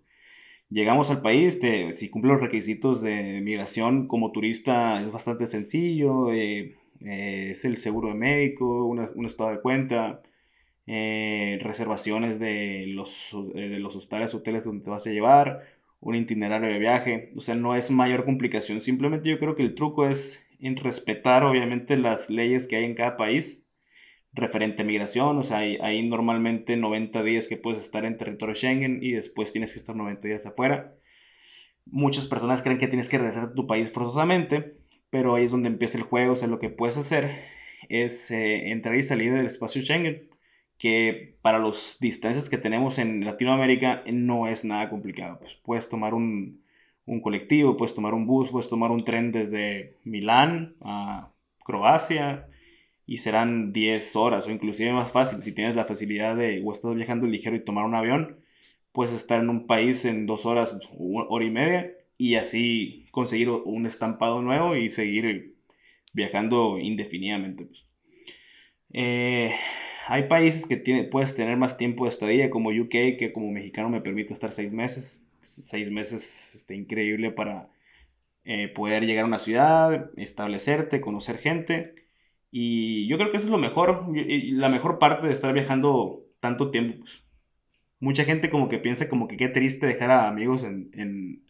Llegamos 0.69 1.11
al 1.11 1.21
país, 1.21 1.59
si 1.93 2.09
cumple 2.09 2.31
los 2.31 2.41
requisitos 2.41 3.01
de 3.01 3.39
migración 3.41 4.07
como 4.07 4.31
turista 4.31 4.97
es 4.97 5.11
bastante 5.11 5.47
sencillo, 5.47 6.33
eh, 6.33 6.75
eh, 7.05 7.49
es 7.51 7.65
el 7.65 7.77
seguro 7.77 8.09
de 8.09 8.15
médico, 8.15 8.85
un 8.85 9.25
estado 9.25 9.51
de 9.51 9.61
cuenta, 9.61 10.21
eh, 10.89 11.59
reservaciones 11.61 12.39
de 12.39 12.85
los, 12.87 13.35
eh, 13.55 13.67
de 13.67 13.79
los 13.79 13.95
hostales, 13.97 14.33
hoteles 14.33 14.63
donde 14.63 14.85
te 14.85 14.89
vas 14.89 15.05
a 15.05 15.11
llevar, 15.11 15.65
un 15.99 16.15
itinerario 16.15 16.69
de 16.69 16.79
viaje, 16.79 17.33
o 17.35 17.41
sea, 17.41 17.55
no 17.55 17.75
es 17.75 17.91
mayor 17.91 18.23
complicación, 18.23 18.79
simplemente 18.79 19.29
yo 19.29 19.37
creo 19.37 19.55
que 19.55 19.63
el 19.63 19.75
truco 19.75 20.07
es 20.07 20.47
en 20.61 20.77
respetar 20.77 21.43
obviamente 21.43 21.97
las 21.97 22.29
leyes 22.29 22.67
que 22.69 22.77
hay 22.77 22.85
en 22.85 22.95
cada 22.95 23.17
país 23.17 23.67
referente 24.31 24.83
a 24.83 24.85
migración, 24.85 25.37
o 25.37 25.43
sea, 25.43 25.57
hay, 25.57 26.07
normalmente 26.07 26.77
90 26.77 27.21
días 27.23 27.47
que 27.49 27.57
puedes 27.57 27.81
estar 27.81 28.05
en 28.05 28.15
territorio 28.15 28.55
Schengen 28.55 29.03
y 29.03 29.11
después 29.11 29.51
tienes 29.51 29.73
que 29.73 29.79
estar 29.79 29.95
90 29.95 30.27
días 30.27 30.45
afuera. 30.45 30.95
Muchas 31.85 32.27
personas 32.27 32.61
creen 32.61 32.77
que 32.77 32.87
tienes 32.87 33.09
que 33.09 33.17
regresar 33.17 33.45
a 33.45 33.53
tu 33.53 33.67
país 33.67 33.91
forzosamente, 33.91 34.76
pero 35.09 35.35
ahí 35.35 35.45
es 35.45 35.51
donde 35.51 35.69
empieza 35.69 35.97
el 35.97 36.03
juego, 36.03 36.33
o 36.33 36.35
sea, 36.35 36.47
lo 36.47 36.59
que 36.59 36.69
puedes 36.69 36.97
hacer 36.97 37.45
es 37.89 38.31
eh, 38.31 38.71
entrar 38.71 38.95
y 38.95 39.03
salir 39.03 39.33
del 39.33 39.45
espacio 39.45 39.81
Schengen 39.81 40.29
que 40.77 41.37
para 41.41 41.59
las 41.59 41.97
distancias 41.99 42.49
que 42.49 42.57
tenemos 42.57 42.99
en 42.99 43.25
Latinoamérica 43.25 44.03
no 44.11 44.47
es 44.47 44.63
nada 44.63 44.89
complicado. 44.89 45.39
Pues 45.39 45.55
puedes 45.63 45.89
tomar 45.89 46.13
un, 46.13 46.61
un 47.05 47.21
colectivo, 47.21 47.77
puedes 47.77 47.95
tomar 47.95 48.13
un 48.13 48.27
bus, 48.27 48.49
puedes 48.51 48.69
tomar 48.69 48.91
un 48.91 49.03
tren 49.03 49.31
desde 49.31 49.95
Milán 50.03 50.75
a 50.81 51.31
Croacia 51.63 52.47
y 53.07 53.17
serán 53.17 53.73
10 53.73 54.15
horas 54.17 54.47
o 54.47 54.51
inclusive 54.51 54.91
más 54.91 55.11
fácil 55.11 55.39
si 55.39 55.53
tienes 55.53 55.75
la 55.75 55.85
facilidad 55.85 56.35
de 56.35 56.61
o 56.63 56.71
estás 56.71 56.93
viajando 56.95 57.25
ligero 57.25 57.55
y 57.55 57.63
tomar 57.63 57.85
un 57.85 57.95
avión, 57.95 58.39
puedes 58.91 59.13
estar 59.13 59.39
en 59.39 59.49
un 59.49 59.65
país 59.65 60.05
en 60.05 60.25
dos 60.27 60.45
horas, 60.45 60.77
hora 60.99 61.45
y 61.45 61.49
media 61.49 61.96
y 62.17 62.35
así 62.35 63.05
conseguir 63.11 63.49
un 63.49 63.85
estampado 63.85 64.41
nuevo 64.41 64.75
y 64.75 64.89
seguir 64.89 65.55
viajando 66.13 66.79
indefinidamente. 66.79 67.65
Pues. 67.65 67.85
Eh, 68.93 69.51
hay 70.07 70.23
países 70.27 70.65
que 70.65 70.77
tiene, 70.77 71.03
puedes 71.03 71.35
tener 71.35 71.57
más 71.57 71.77
tiempo 71.77 72.05
de 72.05 72.09
estadía, 72.09 72.49
como 72.49 72.69
UK, 72.69 73.17
que 73.19 73.31
como 73.33 73.51
mexicano 73.51 73.89
me 73.89 74.01
permite 74.01 74.33
estar 74.33 74.51
seis 74.51 74.71
meses. 74.71 75.25
Seis 75.43 75.91
meses 75.91 76.55
este, 76.55 76.75
increíble 76.75 77.31
para 77.31 77.69
eh, 78.43 78.67
poder 78.67 79.05
llegar 79.05 79.23
a 79.23 79.27
una 79.27 79.39
ciudad, 79.39 80.11
establecerte, 80.17 81.01
conocer 81.01 81.37
gente. 81.37 81.95
Y 82.51 83.07
yo 83.07 83.17
creo 83.17 83.31
que 83.31 83.37
eso 83.37 83.47
es 83.47 83.51
lo 83.51 83.57
mejor, 83.57 84.07
la 84.15 84.69
mejor 84.69 84.99
parte 84.99 85.27
de 85.27 85.33
estar 85.33 85.53
viajando 85.53 86.25
tanto 86.39 86.71
tiempo. 86.71 86.99
Pues. 86.99 87.23
Mucha 87.99 88.23
gente 88.23 88.49
como 88.49 88.69
que 88.69 88.77
piensa 88.79 89.09
como 89.09 89.27
que 89.27 89.37
qué 89.37 89.49
triste 89.49 89.87
dejar 89.87 90.11
a 90.11 90.27
amigos 90.27 90.63
en 90.63 91.46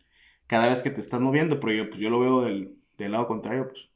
cada 0.47 0.67
vez 0.67 0.81
que 0.81 0.89
te 0.89 0.99
estás 0.99 1.19
moviendo, 1.19 1.60
pero 1.60 1.73
yo, 1.73 1.89
pues 1.89 2.01
yo 2.01 2.10
lo 2.10 2.19
veo 2.19 2.41
del, 2.41 2.75
del 2.97 3.12
lado 3.12 3.27
contrario, 3.27 3.67
pues 3.67 3.89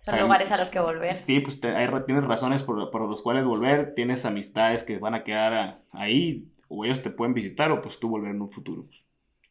son 0.00 0.18
lugares 0.18 0.50
a 0.50 0.56
los 0.56 0.70
que 0.70 0.80
volver. 0.80 1.14
Sí, 1.14 1.40
pues 1.40 1.60
tienes 1.60 2.24
razones 2.24 2.62
por, 2.62 2.90
por, 2.90 3.06
los 3.06 3.20
cuales 3.20 3.44
volver, 3.44 3.92
tienes 3.94 4.24
amistades 4.24 4.82
que 4.82 4.96
van 4.96 5.14
a 5.14 5.24
quedar 5.24 5.82
ahí, 5.92 6.50
o 6.68 6.86
ellos 6.86 7.02
te 7.02 7.10
pueden 7.10 7.34
visitar, 7.34 7.70
o 7.70 7.82
pues 7.82 8.00
tú 8.00 8.08
volver 8.08 8.30
en 8.30 8.40
un 8.40 8.50
futuro. 8.50 8.86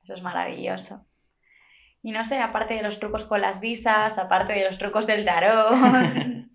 Eso 0.01 0.15
es 0.15 0.23
maravilloso. 0.23 1.05
Y 2.01 2.13
no 2.13 2.23
sé, 2.23 2.39
aparte 2.39 2.73
de 2.73 2.81
los 2.81 2.99
trucos 2.99 3.25
con 3.25 3.41
las 3.41 3.61
visas, 3.61 4.17
aparte 4.17 4.53
de 4.53 4.63
los 4.63 4.79
trucos 4.79 5.05
del 5.05 5.23
tarot, 5.23 5.71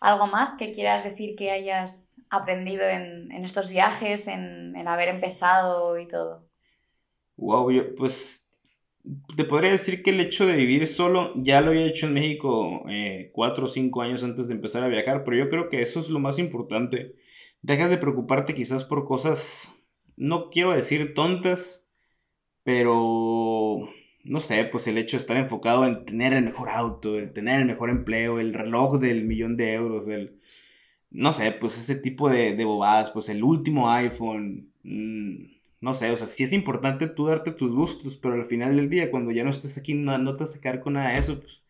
¿algo 0.00 0.26
más 0.26 0.54
que 0.56 0.72
quieras 0.72 1.02
decir 1.02 1.34
que 1.34 1.50
hayas 1.50 2.20
aprendido 2.28 2.86
en, 2.86 3.32
en 3.32 3.42
estos 3.42 3.70
viajes, 3.70 4.26
en, 4.26 4.76
en 4.76 4.86
haber 4.86 5.08
empezado 5.08 5.98
y 5.98 6.06
todo? 6.06 6.46
Wow, 7.36 7.70
yo, 7.70 7.94
pues 7.94 8.43
te 9.36 9.44
podría 9.44 9.70
decir 9.70 10.02
que 10.02 10.10
el 10.10 10.20
hecho 10.20 10.46
de 10.46 10.56
vivir 10.56 10.86
solo 10.86 11.32
ya 11.36 11.60
lo 11.60 11.70
había 11.70 11.86
hecho 11.86 12.06
en 12.06 12.14
México 12.14 12.84
eh, 12.88 13.30
cuatro 13.32 13.66
o 13.66 13.68
cinco 13.68 14.02
años 14.02 14.24
antes 14.24 14.48
de 14.48 14.54
empezar 14.54 14.82
a 14.82 14.88
viajar, 14.88 15.24
pero 15.24 15.36
yo 15.36 15.50
creo 15.50 15.68
que 15.68 15.82
eso 15.82 16.00
es 16.00 16.08
lo 16.08 16.20
más 16.20 16.38
importante. 16.38 17.14
Dejas 17.62 17.90
de 17.90 17.98
preocuparte 17.98 18.54
quizás 18.54 18.84
por 18.84 19.06
cosas, 19.06 19.74
no 20.16 20.50
quiero 20.50 20.72
decir 20.72 21.14
tontas, 21.14 21.86
pero 22.62 23.88
no 24.24 24.40
sé, 24.40 24.64
pues 24.64 24.86
el 24.86 24.98
hecho 24.98 25.16
de 25.16 25.20
estar 25.20 25.36
enfocado 25.36 25.86
en 25.86 26.04
tener 26.06 26.32
el 26.32 26.44
mejor 26.44 26.70
auto, 26.70 27.18
el 27.18 27.32
tener 27.32 27.60
el 27.60 27.66
mejor 27.66 27.90
empleo, 27.90 28.40
el 28.40 28.54
reloj 28.54 28.98
del 28.98 29.24
millón 29.24 29.56
de 29.56 29.74
euros, 29.74 30.08
el 30.08 30.40
no 31.14 31.32
sé, 31.32 31.52
pues 31.52 31.78
ese 31.78 31.96
tipo 31.96 32.28
de, 32.28 32.62
bobadas, 32.64 33.10
pues 33.12 33.28
el 33.28 33.44
último 33.44 33.90
iPhone, 33.90 34.72
mm, 34.82 35.53
no 35.84 35.92
sé, 35.92 36.10
o 36.10 36.16
sea, 36.16 36.26
sí 36.26 36.44
es 36.44 36.54
importante 36.54 37.08
tú 37.08 37.26
darte 37.26 37.52
tus 37.52 37.74
gustos, 37.74 38.16
pero 38.16 38.34
al 38.34 38.46
final 38.46 38.74
del 38.74 38.88
día, 38.88 39.10
cuando 39.10 39.30
ya 39.32 39.44
no 39.44 39.50
estés 39.50 39.76
aquí, 39.76 39.92
no, 39.92 40.16
no 40.16 40.34
te 40.34 40.44
vas 40.44 40.50
a 40.50 40.54
sacar 40.54 40.80
con 40.80 40.94
nada 40.94 41.10
de 41.10 41.18
eso, 41.18 41.38
pues. 41.40 41.62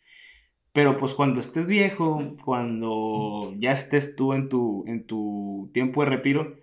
Pero 0.73 0.97
pues 0.97 1.15
cuando 1.15 1.41
estés 1.41 1.67
viejo, 1.67 2.37
cuando 2.45 3.53
ya 3.59 3.73
estés 3.73 4.15
tú 4.15 4.33
en 4.33 4.49
tu, 4.49 4.85
en 4.87 5.05
tu 5.05 5.69
tiempo 5.75 6.05
de 6.05 6.11
retiro, 6.11 6.57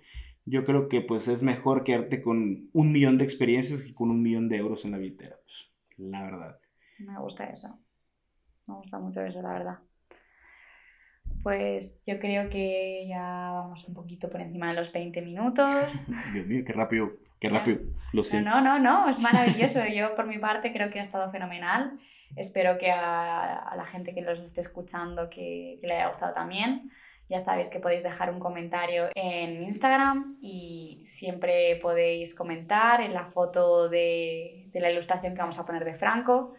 yo 0.45 0.63
creo 0.63 0.87
que 0.87 1.01
pues 1.01 1.27
es 1.27 1.43
mejor 1.43 1.83
quedarte 1.83 2.21
con 2.21 2.69
un 2.71 2.91
millón 2.93 3.17
de 3.17 3.25
experiencias 3.25 3.81
que 3.81 3.93
con 3.93 4.11
un 4.11 4.21
millón 4.21 4.47
de 4.47 4.55
euros 4.55 4.85
en 4.85 4.91
la 4.91 4.97
billetera, 4.97 5.37
pues, 5.43 5.71
la 5.97 6.23
verdad. 6.23 6.59
Me 6.99 7.19
gusta 7.19 7.45
eso. 7.47 7.77
Me 8.65 8.75
gusta 8.75 8.97
mucho 8.97 9.21
eso, 9.25 9.41
la 9.41 9.51
verdad. 9.51 9.79
Pues 11.43 12.01
yo 12.05 12.17
creo 12.17 12.49
que 12.49 13.07
ya 13.09 13.51
vamos 13.51 13.85
un 13.89 13.93
poquito 13.93 14.29
por 14.29 14.39
encima 14.39 14.69
de 14.69 14.75
los 14.75 14.93
20 14.93 15.21
minutos. 15.21 16.11
Dios 16.33 16.47
mío, 16.47 16.63
qué 16.65 16.71
rápido, 16.71 17.11
qué 17.41 17.49
rápido. 17.49 17.79
Lo 18.13 18.23
siento. 18.23 18.49
No, 18.49 18.61
no, 18.61 18.79
no, 18.79 19.09
es 19.09 19.19
maravilloso. 19.19 19.83
Yo 19.93 20.15
por 20.15 20.27
mi 20.27 20.37
parte 20.37 20.71
creo 20.71 20.89
que 20.89 20.99
ha 20.99 21.01
estado 21.01 21.29
fenomenal. 21.31 21.99
Espero 22.37 22.77
que 22.77 22.91
a, 22.91 23.57
a 23.57 23.75
la 23.75 23.85
gente 23.85 24.13
que 24.13 24.21
los 24.21 24.39
esté 24.39 24.61
escuchando 24.61 25.29
que, 25.29 25.77
que 25.81 25.87
le 25.87 25.95
haya 25.95 26.07
gustado 26.07 26.33
también. 26.33 26.89
Ya 27.27 27.39
sabéis 27.39 27.69
que 27.69 27.79
podéis 27.79 28.03
dejar 28.03 28.29
un 28.29 28.39
comentario 28.39 29.09
en 29.15 29.63
Instagram 29.63 30.37
y 30.41 31.01
siempre 31.05 31.77
podéis 31.81 32.35
comentar 32.35 33.01
en 33.01 33.13
la 33.13 33.25
foto 33.25 33.89
de, 33.89 34.69
de 34.71 34.79
la 34.79 34.91
ilustración 34.91 35.33
que 35.33 35.41
vamos 35.41 35.57
a 35.57 35.65
poner 35.65 35.83
de 35.83 35.93
Franco. 35.93 36.53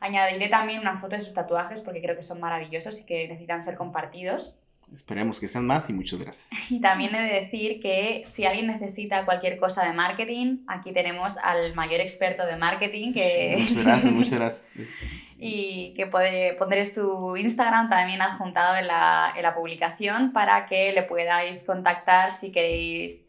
Añadiré 0.00 0.48
también 0.48 0.80
una 0.80 0.96
foto 0.96 1.14
de 1.16 1.22
sus 1.22 1.34
tatuajes 1.34 1.82
porque 1.82 2.00
creo 2.00 2.16
que 2.16 2.22
son 2.22 2.40
maravillosos 2.40 3.00
y 3.00 3.06
que 3.06 3.28
necesitan 3.28 3.62
ser 3.62 3.76
compartidos. 3.76 4.56
Esperemos 4.92 5.40
que 5.40 5.48
sean 5.48 5.66
más 5.66 5.88
y 5.88 5.92
muchas 5.92 6.18
gracias. 6.18 6.48
Y 6.70 6.80
también 6.80 7.14
he 7.14 7.22
de 7.22 7.40
decir 7.40 7.80
que 7.80 8.22
si 8.24 8.44
alguien 8.44 8.66
necesita 8.66 9.24
cualquier 9.24 9.58
cosa 9.58 9.84
de 9.84 9.92
marketing, 9.92 10.58
aquí 10.66 10.92
tenemos 10.92 11.36
al 11.38 11.74
mayor 11.74 12.00
experto 12.00 12.46
de 12.46 12.56
marketing 12.56 13.12
que... 13.12 13.56
Muchas 13.58 13.84
gracias, 13.84 14.12
muchas 14.12 14.38
gracias. 14.38 14.88
y 15.38 15.92
que 15.96 16.06
puede, 16.06 16.54
pondré 16.54 16.86
su 16.86 17.36
Instagram 17.36 17.88
también 17.88 18.22
adjuntado 18.22 18.76
en 18.76 18.86
la, 18.86 19.32
en 19.36 19.42
la 19.42 19.54
publicación 19.54 20.32
para 20.32 20.66
que 20.66 20.92
le 20.92 21.02
podáis 21.02 21.62
contactar 21.62 22.32
si 22.32 22.52
queréis 22.52 23.24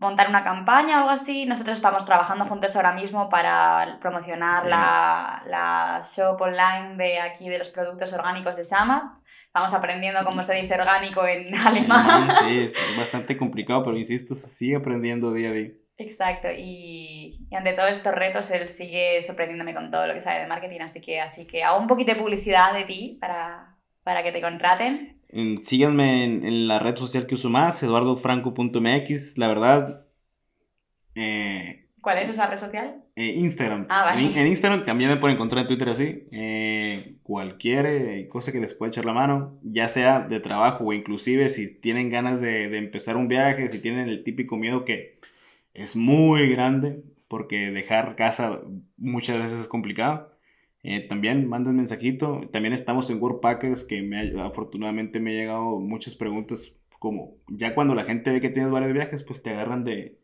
montar 0.00 0.28
una 0.28 0.42
campaña 0.42 0.96
o 0.96 0.98
algo 1.00 1.10
así. 1.10 1.46
Nosotros 1.46 1.76
estamos 1.76 2.04
trabajando 2.04 2.44
juntos 2.46 2.74
ahora 2.76 2.92
mismo 2.92 3.28
para 3.28 3.98
promocionar 4.00 4.62
Sí. 4.62 4.68
la, 4.68 5.42
la 5.46 6.00
shop 6.02 6.40
online 6.40 6.96
de 6.96 7.20
aquí 7.20 7.48
de 7.48 7.58
los 7.58 7.70
productos 7.70 8.12
orgánicos 8.12 8.56
de 8.56 8.64
Samat. 8.64 9.18
Estamos 9.46 9.72
aprendiendo 9.74 10.24
cómo 10.24 10.42
se 10.42 10.54
dice 10.54 10.74
orgánico 10.74 11.26
en 11.26 11.54
alemán. 11.66 12.28
Sí, 12.48 12.58
es 12.60 12.74
bastante 12.98 13.36
complicado, 13.36 13.84
pero 13.84 13.96
insisto, 13.96 14.34
se 14.34 14.48
sigue 14.48 14.76
aprendiendo 14.76 15.32
día 15.32 15.50
a 15.50 15.52
día. 15.52 15.70
Exacto, 15.96 16.48
y, 16.56 17.46
y 17.48 17.54
ante 17.54 17.72
todos 17.72 17.90
estos 17.90 18.12
retos 18.12 18.50
él 18.50 18.68
sigue 18.68 19.22
sorprendiéndome 19.22 19.74
con 19.74 19.92
todo 19.92 20.08
lo 20.08 20.14
que 20.14 20.20
sabe 20.20 20.40
de 20.40 20.48
marketing, 20.48 20.80
así 20.80 21.00
que, 21.00 21.20
así 21.20 21.46
que 21.46 21.62
hago 21.62 21.78
un 21.78 21.86
poquito 21.86 22.12
de 22.12 22.18
publicidad 22.20 22.72
de 22.74 22.82
ti 22.84 23.16
para, 23.20 23.76
para 24.02 24.24
que 24.24 24.32
te 24.32 24.40
contraten. 24.40 25.22
Síganme 25.62 26.24
en, 26.24 26.44
en 26.46 26.68
la 26.68 26.78
red 26.78 26.96
social 26.96 27.26
que 27.26 27.34
uso 27.34 27.50
más, 27.50 27.82
eduardofranco.mx, 27.82 29.38
la 29.38 29.48
verdad. 29.48 30.06
Eh, 31.14 31.86
¿Cuál 32.00 32.18
es 32.18 32.28
esa 32.28 32.46
red 32.46 32.56
social? 32.58 33.02
eh, 33.16 33.32
Instagram. 33.36 33.86
Ah, 33.88 34.04
vale. 34.04 34.20
en, 34.22 34.36
en 34.38 34.46
Instagram 34.48 34.84
también 34.84 35.10
me 35.10 35.16
pueden 35.16 35.36
encontrar 35.36 35.62
en 35.62 35.68
Twitter 35.68 35.88
así. 35.88 36.24
eh, 36.32 37.16
cualquier 37.22 37.86
eh, 37.86 38.28
cosa 38.28 38.52
que 38.52 38.60
les 38.60 38.74
pueda 38.74 38.88
echar 38.90 39.04
la 39.04 39.12
mano, 39.12 39.58
ya 39.62 39.88
sea 39.88 40.20
de 40.20 40.40
trabajo 40.40 40.84
o 40.84 40.92
inclusive 40.92 41.48
si 41.48 41.80
tienen 41.80 42.10
ganas 42.10 42.40
de, 42.40 42.68
de 42.68 42.78
empezar 42.78 43.16
un 43.16 43.28
viaje, 43.28 43.68
si 43.68 43.80
tienen 43.80 44.08
el 44.08 44.24
típico 44.24 44.56
miedo 44.56 44.84
que 44.84 45.18
es 45.74 45.96
muy 45.96 46.48
grande, 46.50 47.02
porque 47.28 47.70
dejar 47.70 48.16
casa 48.16 48.60
muchas 48.96 49.38
veces 49.38 49.60
es 49.60 49.68
complicado. 49.68 50.33
Eh, 50.84 51.00
también 51.08 51.48
manden 51.48 51.76
mensajito. 51.76 52.42
También 52.52 52.74
estamos 52.74 53.10
en 53.10 53.22
Worldpackers, 53.22 53.84
que 53.84 54.02
me 54.02 54.20
ha- 54.40 54.46
afortunadamente 54.46 55.20
me 55.20 55.32
han 55.32 55.38
llegado 55.38 55.80
muchas 55.80 56.14
preguntas. 56.16 56.72
Como 57.00 57.36
ya 57.48 57.74
cuando 57.74 57.94
la 57.96 58.04
gente 58.04 58.30
ve 58.32 58.40
que 58.42 58.50
tienes 58.50 58.72
varios 58.72 58.94
viajes, 58.94 59.22
pues 59.24 59.42
te 59.42 59.50
agarran 59.50 59.84
de, 59.84 60.18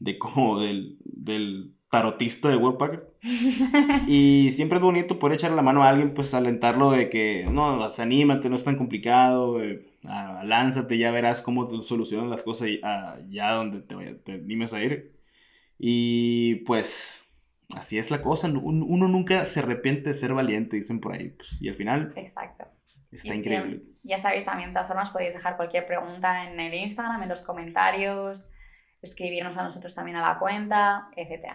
de 0.00 0.18
como 0.18 0.60
del, 0.60 0.98
del 1.04 1.72
tarotista 1.90 2.48
de 2.50 2.56
Worldpacker. 2.56 3.08
Y 4.08 4.50
siempre 4.52 4.78
es 4.78 4.82
bonito 4.82 5.18
poder 5.18 5.34
echarle 5.36 5.56
la 5.56 5.62
mano 5.62 5.82
a 5.84 5.88
alguien, 5.90 6.14
pues 6.14 6.34
alentarlo 6.34 6.90
de 6.92 7.08
que 7.10 7.46
no, 7.50 7.78
pues, 7.78 7.98
anímate, 8.00 8.48
no 8.48 8.56
es 8.56 8.64
tan 8.64 8.76
complicado, 8.76 9.62
eh, 9.62 9.86
ah, 10.08 10.42
lánzate, 10.44 10.98
ya 10.98 11.10
verás 11.12 11.42
cómo 11.42 11.66
te 11.66 11.82
solucionan 11.82 12.30
las 12.30 12.42
cosas 12.42 12.68
y- 12.68 12.80
allá 12.82 13.52
donde 13.52 13.80
te, 13.82 13.94
te 14.24 14.32
animes 14.34 14.72
a 14.74 14.82
ir. 14.82 15.12
Y 15.78 16.56
pues 16.66 17.29
así 17.76 17.98
es 17.98 18.10
la 18.10 18.22
cosa, 18.22 18.48
uno 18.48 19.08
nunca 19.08 19.44
se 19.44 19.60
arrepiente 19.60 20.10
de 20.10 20.14
ser 20.14 20.34
valiente, 20.34 20.76
dicen 20.76 21.00
por 21.00 21.14
ahí. 21.14 21.30
pues, 21.30 21.56
y 21.60 21.68
al 21.68 21.74
final 21.76 22.12
Exacto. 22.16 22.66
está 23.10 23.34
Y 23.34 23.38
increíble. 23.38 23.82
ya 24.02 24.18
sabéis 24.18 24.44
también, 24.44 24.70
de 24.70 24.74
todas 24.74 24.88
formas, 24.88 25.10
podéis 25.10 25.34
dejar 25.34 25.56
cualquier 25.56 25.86
pregunta 25.86 26.44
en 26.50 26.58
el 26.60 26.74
Instagram, 26.74 27.22
en 27.22 27.28
los 27.28 27.42
comentarios, 27.42 28.48
escribirnos 29.02 29.56
a 29.56 29.62
nosotros 29.62 29.94
también 29.94 30.16
a 30.16 30.20
la 30.20 30.38
cuenta, 30.38 31.08
etc. 31.16 31.46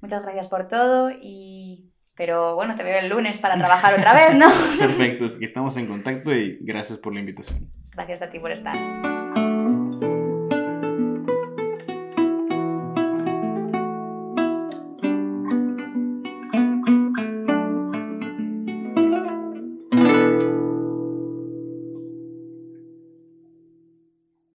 Muchas 0.00 0.22
gracias 0.22 0.48
por 0.48 0.66
todo 0.66 1.10
y 1.10 1.92
espero, 2.02 2.54
bueno, 2.54 2.74
te 2.74 2.82
veo 2.82 2.98
el 3.00 3.08
lunes 3.08 3.38
para 3.38 3.56
trabajar 3.58 3.94
otra 3.94 4.14
vez, 4.14 4.34
¿no? 4.36 4.46
Perfecto, 4.78 5.26
es 5.26 5.36
que 5.36 5.44
estamos 5.44 5.76
en 5.76 5.86
contacto 5.86 6.32
y 6.32 6.58
gracias 6.60 6.98
por 6.98 7.12
la 7.12 7.20
invitación. 7.20 7.70
Gracias 7.90 8.22
a 8.22 8.30
ti 8.30 8.38
por 8.38 8.52
estar. 8.52 9.27